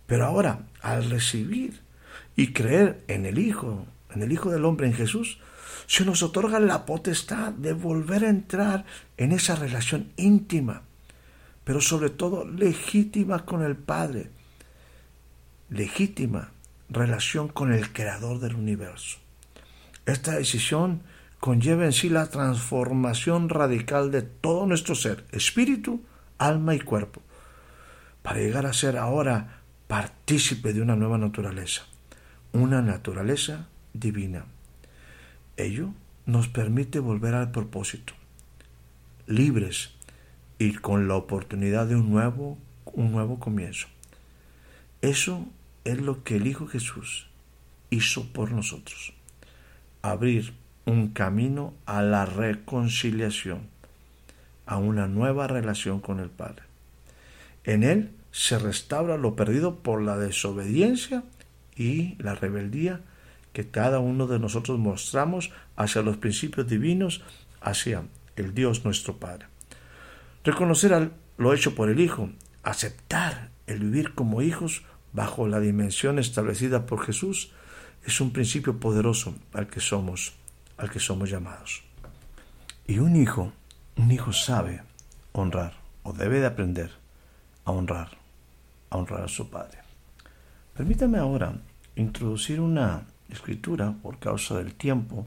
Pero 0.06 0.26
ahora, 0.26 0.60
al 0.82 1.08
recibir 1.10 1.80
y 2.36 2.52
creer 2.52 3.02
en 3.08 3.26
el 3.26 3.38
Hijo, 3.38 3.86
en 4.14 4.22
el 4.22 4.32
Hijo 4.32 4.50
del 4.50 4.64
Hombre, 4.64 4.86
en 4.86 4.94
Jesús, 4.94 5.38
se 5.86 6.04
nos 6.04 6.22
otorga 6.22 6.60
la 6.60 6.86
potestad 6.86 7.52
de 7.52 7.72
volver 7.72 8.24
a 8.24 8.30
entrar 8.30 8.84
en 9.16 9.32
esa 9.32 9.54
relación 9.54 10.12
íntima, 10.16 10.82
pero 11.64 11.80
sobre 11.80 12.10
todo 12.10 12.44
legítima 12.46 13.44
con 13.44 13.62
el 13.62 13.76
Padre, 13.76 14.30
legítima 15.70 16.50
relación 16.88 17.48
con 17.48 17.72
el 17.72 17.92
Creador 17.92 18.38
del 18.38 18.54
universo. 18.54 19.18
Esta 20.06 20.32
decisión 20.32 21.02
conlleva 21.40 21.84
en 21.84 21.92
sí 21.92 22.08
la 22.08 22.26
transformación 22.26 23.48
radical 23.48 24.10
de 24.10 24.22
todo 24.22 24.66
nuestro 24.66 24.94
ser, 24.94 25.24
espíritu, 25.32 26.02
alma 26.38 26.74
y 26.74 26.80
cuerpo, 26.80 27.22
para 28.22 28.38
llegar 28.38 28.66
a 28.66 28.72
ser 28.72 28.96
ahora 28.96 29.60
partícipe 29.86 30.72
de 30.72 30.80
una 30.80 30.96
nueva 30.96 31.18
naturaleza, 31.18 31.82
una 32.52 32.80
naturaleza 32.80 33.68
divina. 33.92 34.46
Ello 35.56 35.90
nos 36.26 36.48
permite 36.48 36.98
volver 36.98 37.34
al 37.34 37.50
propósito, 37.50 38.14
libres 39.26 39.90
y 40.58 40.72
con 40.72 41.06
la 41.06 41.14
oportunidad 41.14 41.86
de 41.86 41.96
un 41.96 42.10
nuevo, 42.10 42.58
un 42.86 43.12
nuevo 43.12 43.38
comienzo. 43.38 43.86
Eso 45.00 45.46
es 45.84 46.00
lo 46.00 46.24
que 46.24 46.36
el 46.36 46.46
Hijo 46.46 46.66
Jesús 46.66 47.28
hizo 47.90 48.32
por 48.32 48.50
nosotros 48.50 49.12
abrir 50.02 50.54
un 50.86 51.08
camino 51.08 51.72
a 51.86 52.02
la 52.02 52.26
reconciliación, 52.26 53.68
a 54.66 54.76
una 54.76 55.06
nueva 55.06 55.46
relación 55.46 56.00
con 56.00 56.20
el 56.20 56.30
Padre. 56.30 56.64
En 57.64 57.84
él 57.84 58.10
se 58.32 58.58
restaura 58.58 59.16
lo 59.16 59.36
perdido 59.36 59.76
por 59.76 60.02
la 60.02 60.18
desobediencia 60.18 61.22
y 61.76 62.16
la 62.22 62.34
rebeldía 62.34 63.00
que 63.54 63.70
cada 63.70 64.00
uno 64.00 64.26
de 64.26 64.38
nosotros 64.38 64.78
mostramos 64.78 65.52
hacia 65.76 66.02
los 66.02 66.18
principios 66.18 66.68
divinos, 66.68 67.22
hacia 67.62 68.04
el 68.36 68.52
Dios 68.52 68.84
nuestro 68.84 69.16
Padre. 69.16 69.46
Reconocer 70.42 71.12
lo 71.38 71.54
hecho 71.54 71.74
por 71.74 71.88
el 71.88 72.00
Hijo, 72.00 72.30
aceptar 72.64 73.50
el 73.66 73.78
vivir 73.78 74.14
como 74.14 74.42
hijos, 74.42 74.82
bajo 75.12 75.46
la 75.46 75.60
dimensión 75.60 76.18
establecida 76.18 76.84
por 76.84 77.06
Jesús, 77.06 77.52
es 78.04 78.20
un 78.20 78.32
principio 78.32 78.80
poderoso 78.80 79.34
al 79.52 79.68
que 79.68 79.80
somos, 79.80 80.34
al 80.76 80.90
que 80.90 80.98
somos 80.98 81.30
llamados. 81.30 81.84
Y 82.88 82.98
un 82.98 83.14
hijo, 83.14 83.52
un 83.96 84.10
hijo 84.10 84.32
sabe 84.32 84.82
honrar 85.32 85.74
o 86.02 86.12
debe 86.12 86.40
de 86.40 86.46
aprender 86.46 86.90
a 87.64 87.70
honrar, 87.70 88.18
a 88.90 88.96
honrar 88.98 89.22
a 89.22 89.28
su 89.28 89.48
padre. 89.48 89.78
Permítame 90.76 91.18
ahora 91.18 91.54
introducir 91.94 92.60
una 92.60 93.06
escritura 93.34 93.94
por 94.02 94.18
causa 94.18 94.56
del 94.56 94.74
tiempo 94.74 95.26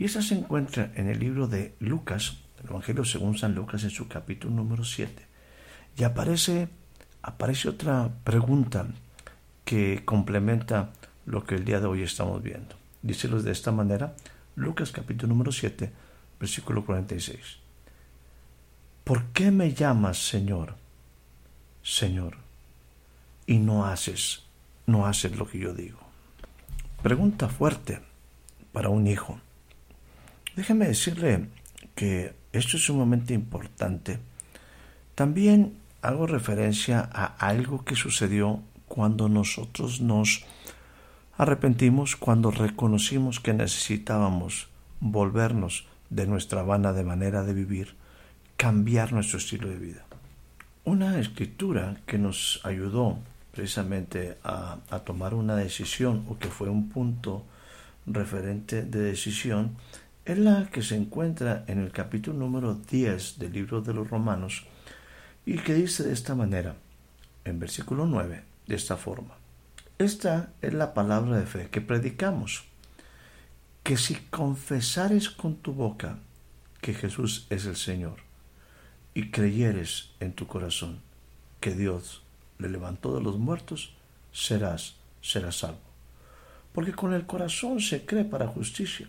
y 0.00 0.06
esa 0.06 0.22
se 0.22 0.34
encuentra 0.34 0.90
en 0.94 1.08
el 1.08 1.18
libro 1.18 1.46
de 1.46 1.74
Lucas, 1.78 2.38
el 2.62 2.70
Evangelio 2.70 3.04
según 3.04 3.36
San 3.36 3.54
Lucas 3.54 3.84
en 3.84 3.90
su 3.90 4.08
capítulo 4.08 4.54
número 4.54 4.82
7. 4.82 5.26
Y 5.98 6.04
aparece, 6.04 6.70
aparece 7.20 7.68
otra 7.68 8.10
pregunta 8.24 8.86
que 9.62 10.02
complementa 10.06 10.92
lo 11.26 11.44
que 11.44 11.56
el 11.56 11.66
día 11.66 11.80
de 11.80 11.86
hoy 11.86 12.02
estamos 12.02 12.42
viendo. 12.42 12.76
Dícelos 13.02 13.44
de 13.44 13.52
esta 13.52 13.72
manera, 13.72 14.14
Lucas 14.56 14.90
capítulo 14.90 15.28
número 15.28 15.52
7, 15.52 15.92
versículo 16.40 16.84
46. 16.86 17.58
¿Por 19.04 19.24
qué 19.34 19.50
me 19.50 19.74
llamas 19.74 20.16
Señor, 20.16 20.76
Señor, 21.82 22.38
y 23.46 23.58
no 23.58 23.84
haces, 23.84 24.44
no 24.86 25.06
haces 25.06 25.36
lo 25.36 25.46
que 25.46 25.58
yo 25.58 25.74
digo? 25.74 25.99
Pregunta 27.02 27.48
fuerte 27.48 28.02
para 28.72 28.90
un 28.90 29.06
hijo. 29.06 29.40
Déjeme 30.54 30.86
decirle 30.86 31.48
que 31.94 32.34
esto 32.52 32.76
es 32.76 32.84
sumamente 32.84 33.32
importante. 33.32 34.18
También 35.14 35.78
hago 36.02 36.26
referencia 36.26 37.08
a 37.10 37.24
algo 37.24 37.86
que 37.86 37.96
sucedió 37.96 38.60
cuando 38.86 39.30
nosotros 39.30 40.02
nos 40.02 40.44
arrepentimos, 41.38 42.16
cuando 42.16 42.50
reconocimos 42.50 43.40
que 43.40 43.54
necesitábamos 43.54 44.68
volvernos 45.00 45.86
de 46.10 46.26
nuestra 46.26 46.62
vana 46.62 46.92
de 46.92 47.04
manera 47.04 47.44
de 47.44 47.54
vivir, 47.54 47.94
cambiar 48.58 49.14
nuestro 49.14 49.38
estilo 49.38 49.70
de 49.70 49.78
vida. 49.78 50.04
Una 50.84 51.18
escritura 51.18 51.96
que 52.04 52.18
nos 52.18 52.60
ayudó 52.62 53.16
precisamente 53.52 54.38
a, 54.44 54.78
tomar 55.04 55.34
una 55.34 55.56
decisión 55.56 56.26
o 56.28 56.38
que 56.38 56.48
fue 56.48 56.68
un 56.68 56.88
punto 56.88 57.44
referente 58.06 58.82
de 58.82 59.00
decisión 59.00 59.76
es 60.24 60.38
la 60.38 60.68
que 60.70 60.82
se 60.82 60.96
encuentra 60.96 61.64
en 61.66 61.80
el 61.80 61.90
capítulo 61.90 62.38
número 62.38 62.74
10 62.74 63.38
del 63.38 63.52
libro 63.52 63.80
de 63.80 63.94
los 63.94 64.08
Romanos 64.08 64.66
y 65.44 65.58
que 65.58 65.74
dice 65.74 66.04
de 66.04 66.12
esta 66.12 66.34
manera, 66.34 66.76
en 67.44 67.58
versículo 67.58 68.06
9, 68.06 68.42
de 68.66 68.74
esta 68.74 68.96
forma. 68.96 69.34
Esta 69.98 70.50
es 70.62 70.72
la 70.72 70.94
palabra 70.94 71.38
de 71.38 71.46
fe 71.46 71.68
que 71.70 71.80
predicamos, 71.80 72.64
que 73.82 73.96
si 73.96 74.14
confesares 74.14 75.30
con 75.30 75.56
tu 75.56 75.72
boca 75.72 76.18
que 76.80 76.94
Jesús 76.94 77.46
es 77.50 77.66
el 77.66 77.76
Señor 77.76 78.16
y 79.14 79.30
creyeres 79.30 80.10
en 80.20 80.32
tu 80.32 80.46
corazón 80.46 81.00
que 81.60 81.74
Dios 81.74 82.22
le 82.60 82.68
levantó 82.68 83.14
de 83.14 83.22
los 83.22 83.38
muertos, 83.38 83.94
serás, 84.32 84.96
serás 85.20 85.58
salvo. 85.58 85.80
Porque 86.72 86.92
con 86.92 87.12
el 87.14 87.26
corazón 87.26 87.80
se 87.80 88.04
cree 88.04 88.24
para 88.24 88.46
justicia 88.46 89.08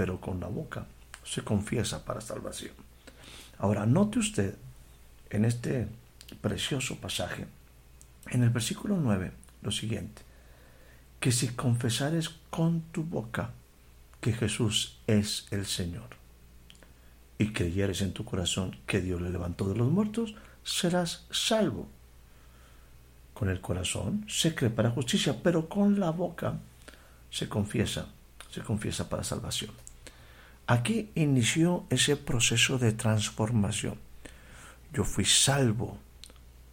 pero 0.00 0.20
con 0.20 0.40
la 0.40 0.46
boca 0.46 0.86
se 1.24 1.42
confiesa 1.42 2.04
para 2.06 2.22
salvación. 2.22 2.72
Ahora, 3.58 3.84
note 3.84 4.18
usted 4.18 4.54
en 5.28 5.44
este 5.44 5.88
precioso 6.40 6.96
pasaje, 6.96 7.46
en 8.28 8.42
el 8.42 8.48
versículo 8.48 8.96
9, 8.96 9.32
lo 9.60 9.70
siguiente, 9.70 10.22
que 11.18 11.32
si 11.32 11.48
confesares 11.48 12.30
con 12.48 12.80
tu 12.92 13.04
boca 13.04 13.50
que 14.22 14.32
Jesús 14.32 14.98
es 15.06 15.46
el 15.50 15.66
Señor 15.66 16.16
y 17.36 17.52
creyeres 17.52 18.00
en 18.00 18.12
tu 18.12 18.24
corazón 18.24 18.78
que 18.86 19.02
Dios 19.02 19.20
le 19.20 19.28
levantó 19.28 19.68
de 19.68 19.76
los 19.76 19.90
muertos, 19.90 20.34
serás 20.64 21.26
salvo. 21.30 21.88
Con 23.40 23.48
el 23.48 23.62
corazón 23.62 24.26
se 24.28 24.54
cree 24.54 24.68
para 24.68 24.90
justicia, 24.90 25.42
pero 25.42 25.66
con 25.66 25.98
la 25.98 26.10
boca 26.10 26.58
se 27.30 27.48
confiesa, 27.48 28.08
se 28.50 28.60
confiesa 28.60 29.08
para 29.08 29.24
salvación. 29.24 29.70
Aquí 30.66 31.08
inició 31.14 31.86
ese 31.88 32.18
proceso 32.18 32.76
de 32.76 32.92
transformación. 32.92 33.98
Yo 34.92 35.04
fui 35.04 35.24
salvo 35.24 35.96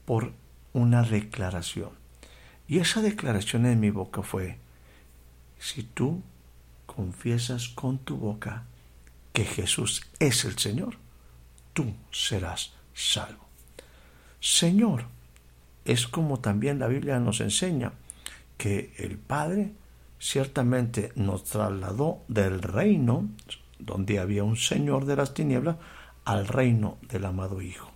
por 0.04 0.34
una 0.74 1.04
declaración. 1.04 1.92
Y 2.68 2.80
esa 2.80 3.02
declaración 3.02 3.66
en 3.66 3.80
mi 3.80 3.90
boca 3.90 4.22
fue, 4.22 4.58
si 5.58 5.84
tú 5.84 6.22
confiesas 6.86 7.70
con 7.70 7.98
tu 7.98 8.18
boca 8.18 8.66
que 9.32 9.46
Jesús 9.46 10.06
es 10.20 10.44
el 10.44 10.60
Señor, 10.60 10.98
tú 11.72 11.96
serás 12.12 12.74
salvo. 12.94 13.48
Señor 14.42 15.16
es 15.88 16.06
como 16.06 16.40
también 16.40 16.80
la 16.80 16.88
Biblia 16.88 17.20
nos 17.20 17.40
enseña 17.40 17.94
que 18.58 18.94
el 18.98 19.18
Padre 19.18 19.72
ciertamente 20.20 21.14
nos 21.16 21.46
trasladó 21.46 22.24
del 22.28 22.62
reino 22.62 23.30
donde 23.80 24.20
había 24.20 24.44
un 24.44 24.58
Señor 24.58 25.06
de 25.06 25.16
las 25.16 25.34
tinieblas, 25.34 25.78
al 26.26 26.46
reino 26.46 26.98
del 27.08 27.24
amado 27.26 27.62
Hijo. 27.62 27.90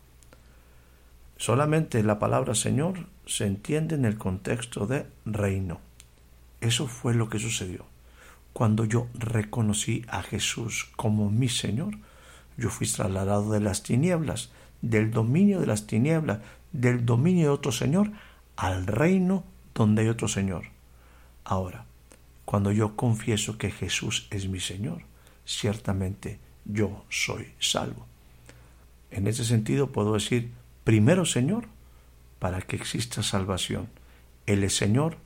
Solamente 1.35 2.01
la 2.01 2.17
palabra 2.17 2.55
Señor 2.55 3.07
se 3.25 3.45
entiende 3.45 3.95
en 3.95 4.05
el 4.05 4.17
contexto 4.17 4.87
de 4.87 5.07
reino. 5.25 5.81
Eso 6.61 6.87
fue 6.87 7.13
lo 7.13 7.27
que 7.27 7.39
sucedió. 7.39 7.85
Cuando 8.53 8.85
yo 8.85 9.07
reconocí 9.15 10.05
a 10.07 10.23
Jesús 10.23 10.89
como 10.95 11.29
mi 11.29 11.49
Señor, 11.49 11.95
yo 12.55 12.69
fui 12.69 12.87
trasladado 12.87 13.51
de 13.51 13.59
las 13.59 13.83
tinieblas, 13.83 14.51
del 14.81 15.11
dominio 15.11 15.59
de 15.59 15.67
las 15.67 15.87
tinieblas, 15.87 16.39
del 16.71 17.05
dominio 17.05 17.47
de 17.47 17.53
otro 17.53 17.71
Señor, 17.71 18.11
al 18.55 18.87
reino 18.87 19.43
donde 19.73 20.03
hay 20.03 20.07
otro 20.09 20.27
Señor. 20.27 20.65
Ahora, 21.43 21.85
cuando 22.45 22.71
yo 22.71 22.95
confieso 22.95 23.57
que 23.57 23.71
Jesús 23.71 24.27
es 24.29 24.47
mi 24.47 24.59
Señor, 24.59 25.03
ciertamente 25.45 26.39
yo 26.65 27.05
soy 27.09 27.53
salvo. 27.59 28.05
En 29.09 29.27
ese 29.27 29.45
sentido 29.45 29.91
puedo 29.91 30.13
decir, 30.13 30.51
primero 30.83 31.25
Señor, 31.25 31.65
para 32.39 32.61
que 32.61 32.75
exista 32.75 33.23
salvación. 33.23 33.87
Él 34.45 34.63
es 34.63 34.75
Señor, 34.75 35.17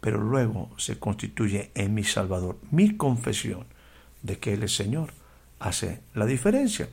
pero 0.00 0.20
luego 0.20 0.70
se 0.76 0.98
constituye 0.98 1.70
en 1.74 1.94
mi 1.94 2.04
Salvador. 2.04 2.58
Mi 2.70 2.96
confesión 2.96 3.66
de 4.22 4.38
que 4.38 4.54
Él 4.54 4.62
es 4.62 4.74
Señor 4.74 5.12
hace 5.58 6.00
la 6.14 6.26
diferencia. 6.26 6.88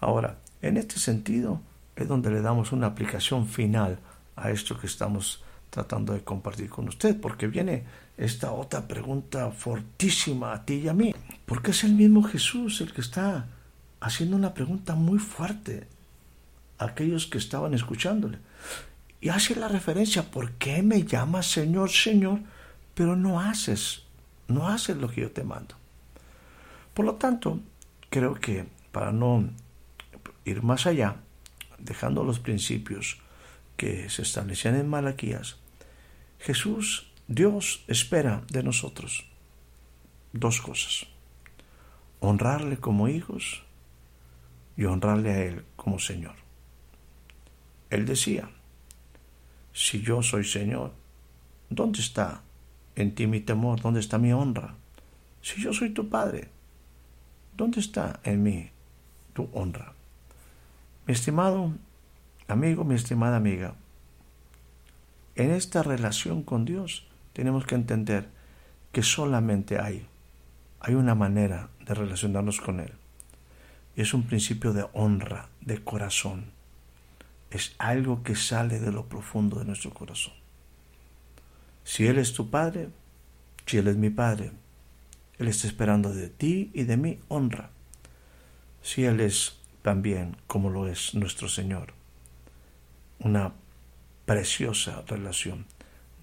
Ahora, 0.00 0.38
en 0.62 0.76
este 0.76 0.98
sentido 0.98 1.60
es 1.96 2.08
donde 2.08 2.30
le 2.30 2.40
damos 2.40 2.72
una 2.72 2.88
aplicación 2.88 3.46
final 3.46 3.98
a 4.36 4.50
esto 4.50 4.78
que 4.78 4.86
estamos 4.86 5.42
tratando 5.70 6.12
de 6.12 6.22
compartir 6.22 6.68
con 6.68 6.88
usted, 6.88 7.18
porque 7.20 7.46
viene 7.46 7.84
esta 8.16 8.52
otra 8.52 8.86
pregunta 8.86 9.50
fortísima 9.50 10.52
a 10.52 10.64
ti 10.64 10.74
y 10.74 10.88
a 10.88 10.92
mí. 10.92 11.14
Porque 11.46 11.70
es 11.70 11.84
el 11.84 11.94
mismo 11.94 12.22
Jesús 12.22 12.80
el 12.80 12.92
que 12.92 13.00
está 13.00 13.46
haciendo 14.00 14.36
una 14.36 14.52
pregunta 14.52 14.94
muy 14.94 15.18
fuerte 15.18 15.86
a 16.78 16.86
aquellos 16.86 17.26
que 17.26 17.38
estaban 17.38 17.72
escuchándole. 17.74 18.38
Y 19.20 19.28
hace 19.28 19.54
la 19.54 19.68
referencia, 19.68 20.30
¿por 20.30 20.52
qué 20.52 20.82
me 20.82 21.04
llamas 21.04 21.46
Señor, 21.46 21.90
Señor, 21.90 22.40
pero 22.94 23.16
no 23.16 23.40
haces, 23.40 24.02
no 24.48 24.68
haces 24.68 24.96
lo 24.96 25.08
que 25.08 25.22
yo 25.22 25.30
te 25.30 25.44
mando? 25.44 25.76
Por 26.92 27.06
lo 27.06 27.14
tanto, 27.14 27.60
creo 28.10 28.34
que 28.34 28.66
para 28.90 29.12
no 29.12 29.48
ir 30.44 30.62
más 30.62 30.86
allá, 30.86 31.16
dejando 31.82 32.24
los 32.24 32.38
principios 32.38 33.20
que 33.76 34.08
se 34.08 34.22
establecían 34.22 34.76
en 34.76 34.88
Malaquías, 34.88 35.58
Jesús, 36.38 37.12
Dios 37.28 37.84
espera 37.86 38.42
de 38.50 38.62
nosotros 38.62 39.26
dos 40.32 40.60
cosas. 40.60 41.06
Honrarle 42.20 42.78
como 42.78 43.08
hijos 43.08 43.62
y 44.76 44.84
honrarle 44.84 45.30
a 45.30 45.44
Él 45.44 45.64
como 45.76 45.98
Señor. 45.98 46.34
Él 47.90 48.06
decía, 48.06 48.48
si 49.72 50.00
yo 50.00 50.22
soy 50.22 50.44
Señor, 50.44 50.92
¿dónde 51.68 52.00
está 52.00 52.42
en 52.96 53.14
ti 53.14 53.26
mi 53.26 53.40
temor? 53.40 53.80
¿Dónde 53.80 54.00
está 54.00 54.18
mi 54.18 54.32
honra? 54.32 54.76
Si 55.42 55.60
yo 55.60 55.72
soy 55.72 55.90
tu 55.90 56.08
Padre, 56.08 56.48
¿dónde 57.56 57.80
está 57.80 58.20
en 58.24 58.42
mí 58.42 58.70
tu 59.34 59.48
honra? 59.52 59.92
Mi 61.04 61.14
estimado 61.14 61.72
amigo, 62.46 62.84
mi 62.84 62.94
estimada 62.94 63.36
amiga, 63.36 63.74
en 65.34 65.50
esta 65.50 65.82
relación 65.82 66.44
con 66.44 66.64
Dios 66.64 67.08
tenemos 67.32 67.66
que 67.66 67.74
entender 67.74 68.28
que 68.92 69.02
solamente 69.02 69.80
hay, 69.80 70.06
hay 70.78 70.94
una 70.94 71.16
manera 71.16 71.70
de 71.84 71.94
relacionarnos 71.94 72.60
con 72.60 72.78
Él. 72.78 72.92
Es 73.96 74.14
un 74.14 74.22
principio 74.22 74.72
de 74.72 74.86
honra, 74.92 75.48
de 75.60 75.82
corazón. 75.82 76.52
Es 77.50 77.74
algo 77.78 78.22
que 78.22 78.36
sale 78.36 78.78
de 78.78 78.92
lo 78.92 79.06
profundo 79.06 79.58
de 79.58 79.64
nuestro 79.64 79.92
corazón. 79.92 80.34
Si 81.82 82.06
Él 82.06 82.18
es 82.18 82.32
tu 82.32 82.48
Padre, 82.48 82.90
si 83.66 83.78
Él 83.78 83.88
es 83.88 83.96
mi 83.96 84.10
Padre, 84.10 84.52
Él 85.38 85.48
está 85.48 85.66
esperando 85.66 86.14
de 86.14 86.28
ti 86.28 86.70
y 86.74 86.84
de 86.84 86.96
mí 86.96 87.18
honra. 87.26 87.70
Si 88.82 89.04
Él 89.04 89.20
es 89.20 89.61
también 89.82 90.36
como 90.46 90.70
lo 90.70 90.88
es 90.88 91.14
nuestro 91.14 91.48
Señor, 91.48 91.92
una 93.18 93.52
preciosa 94.24 95.02
relación 95.06 95.66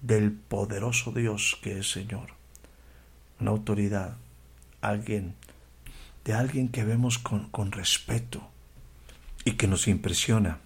del 0.02 0.32
poderoso 0.32 1.12
Dios 1.12 1.58
que 1.62 1.78
es 1.78 1.90
Señor, 1.90 2.30
una 3.38 3.50
autoridad, 3.50 4.16
alguien, 4.80 5.34
de 6.24 6.32
alguien 6.32 6.68
que 6.68 6.84
vemos 6.84 7.18
con, 7.18 7.48
con 7.50 7.72
respeto 7.72 8.48
y 9.44 9.52
que 9.52 9.66
nos 9.66 9.88
impresiona, 9.88 10.58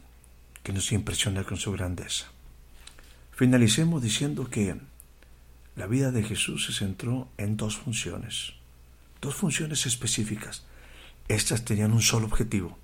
que 0.63 0.73
nos 0.73 0.93
impresiona 0.93 1.45
con 1.45 1.57
su 1.57 1.73
grandeza. 1.73 2.27
Finalicemos 3.33 4.03
diciendo 4.03 4.49
que 4.49 4.77
la 5.77 5.87
vida 5.87 6.13
de 6.13 6.23
Jesús 6.23 6.67
se 6.67 6.73
centró 6.73 7.29
en 7.37 7.57
dos 7.57 7.77
funciones, 7.77 8.53
dos 9.21 9.35
funciones 9.35 9.87
específicas. 9.87 10.65
Estas 11.27 11.65
tenían 11.65 11.93
un 11.93 12.03
solo 12.03 12.27
objetivo, 12.27 12.79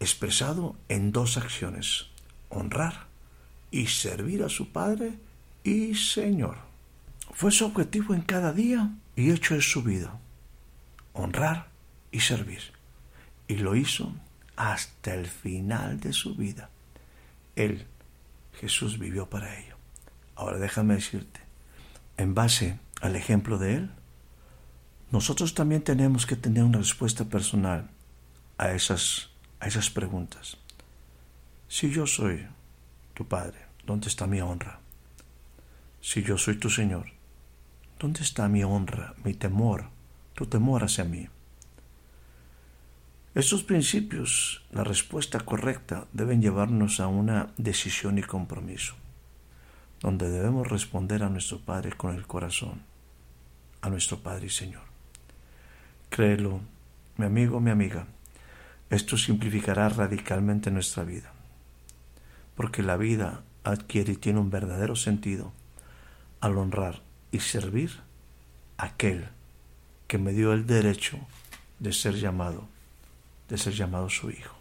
expresado 0.00 0.76
en 0.88 1.12
dos 1.12 1.36
acciones, 1.36 2.06
honrar 2.48 3.06
y 3.70 3.86
servir 3.86 4.42
a 4.42 4.48
su 4.48 4.72
Padre 4.72 5.18
y 5.62 5.94
Señor. 5.94 6.56
Fue 7.32 7.52
su 7.52 7.66
objetivo 7.66 8.14
en 8.14 8.22
cada 8.22 8.52
día 8.52 8.90
y 9.14 9.30
hecho 9.30 9.54
en 9.54 9.62
su 9.62 9.82
vida, 9.82 10.18
honrar 11.12 11.68
y 12.10 12.20
servir. 12.20 12.60
Y 13.46 13.56
lo 13.56 13.76
hizo 13.76 14.12
hasta 14.56 15.14
el 15.14 15.26
final 15.26 16.00
de 16.00 16.12
su 16.12 16.34
vida. 16.34 16.70
Él, 17.56 17.86
Jesús, 18.54 18.98
vivió 18.98 19.28
para 19.28 19.58
ello. 19.58 19.76
Ahora 20.34 20.58
déjame 20.58 20.94
decirte, 20.94 21.40
en 22.16 22.34
base 22.34 22.78
al 23.00 23.16
ejemplo 23.16 23.58
de 23.58 23.76
Él, 23.76 23.90
nosotros 25.10 25.54
también 25.54 25.82
tenemos 25.82 26.26
que 26.26 26.36
tener 26.36 26.62
una 26.62 26.78
respuesta 26.78 27.24
personal 27.24 27.90
a 28.58 28.72
esas, 28.72 29.29
a 29.60 29.68
esas 29.68 29.90
preguntas. 29.90 30.56
Si 31.68 31.90
yo 31.90 32.06
soy 32.06 32.46
tu 33.14 33.28
Padre, 33.28 33.66
¿dónde 33.86 34.08
está 34.08 34.26
mi 34.26 34.40
honra? 34.40 34.80
Si 36.00 36.22
yo 36.22 36.38
soy 36.38 36.56
tu 36.56 36.70
Señor, 36.70 37.12
¿dónde 37.98 38.22
está 38.22 38.48
mi 38.48 38.64
honra, 38.64 39.14
mi 39.22 39.34
temor, 39.34 39.84
tu 40.34 40.46
temor 40.46 40.82
hacia 40.82 41.04
mí? 41.04 41.28
Estos 43.34 43.62
principios, 43.62 44.64
la 44.72 44.82
respuesta 44.82 45.38
correcta, 45.40 46.08
deben 46.12 46.42
llevarnos 46.42 46.98
a 46.98 47.06
una 47.06 47.52
decisión 47.58 48.18
y 48.18 48.22
compromiso, 48.22 48.94
donde 50.00 50.28
debemos 50.28 50.68
responder 50.68 51.22
a 51.22 51.28
nuestro 51.28 51.60
Padre 51.60 51.92
con 51.92 52.16
el 52.16 52.26
corazón, 52.26 52.82
a 53.82 53.90
nuestro 53.90 54.18
Padre 54.18 54.46
y 54.46 54.50
Señor. 54.50 54.82
Créelo, 56.08 56.60
mi 57.18 57.26
amigo, 57.26 57.60
mi 57.60 57.70
amiga, 57.70 58.06
esto 58.90 59.16
simplificará 59.16 59.88
radicalmente 59.88 60.70
nuestra 60.70 61.04
vida, 61.04 61.32
porque 62.56 62.82
la 62.82 62.96
vida 62.96 63.42
adquiere 63.62 64.12
y 64.12 64.16
tiene 64.16 64.40
un 64.40 64.50
verdadero 64.50 64.96
sentido 64.96 65.52
al 66.40 66.58
honrar 66.58 67.00
y 67.30 67.38
servir 67.38 68.00
a 68.76 68.86
aquel 68.86 69.28
que 70.08 70.18
me 70.18 70.32
dio 70.32 70.52
el 70.52 70.66
derecho 70.66 71.18
de 71.78 71.92
ser 71.92 72.14
llamado, 72.14 72.66
de 73.48 73.58
ser 73.58 73.74
llamado 73.74 74.10
su 74.10 74.30
hijo. 74.30 74.56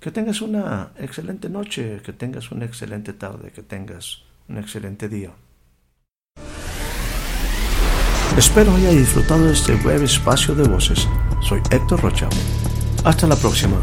Que 0.00 0.10
tengas 0.10 0.42
una 0.42 0.90
excelente 0.98 1.48
noche, 1.48 2.02
que 2.04 2.12
tengas 2.12 2.50
una 2.50 2.64
excelente 2.64 3.12
tarde, 3.12 3.52
que 3.52 3.62
tengas 3.62 4.24
un 4.48 4.58
excelente 4.58 5.08
día. 5.08 5.32
Espero 8.36 8.74
haya 8.74 8.90
disfrutado 8.90 9.46
de 9.46 9.52
este 9.52 9.76
breve 9.76 10.04
espacio 10.04 10.54
de 10.56 10.68
voces. 10.68 11.06
Soy 11.44 11.60
Héctor 11.70 12.00
Rocha. 12.00 12.26
Hasta 13.04 13.26
la 13.26 13.36
próxima. 13.36 13.76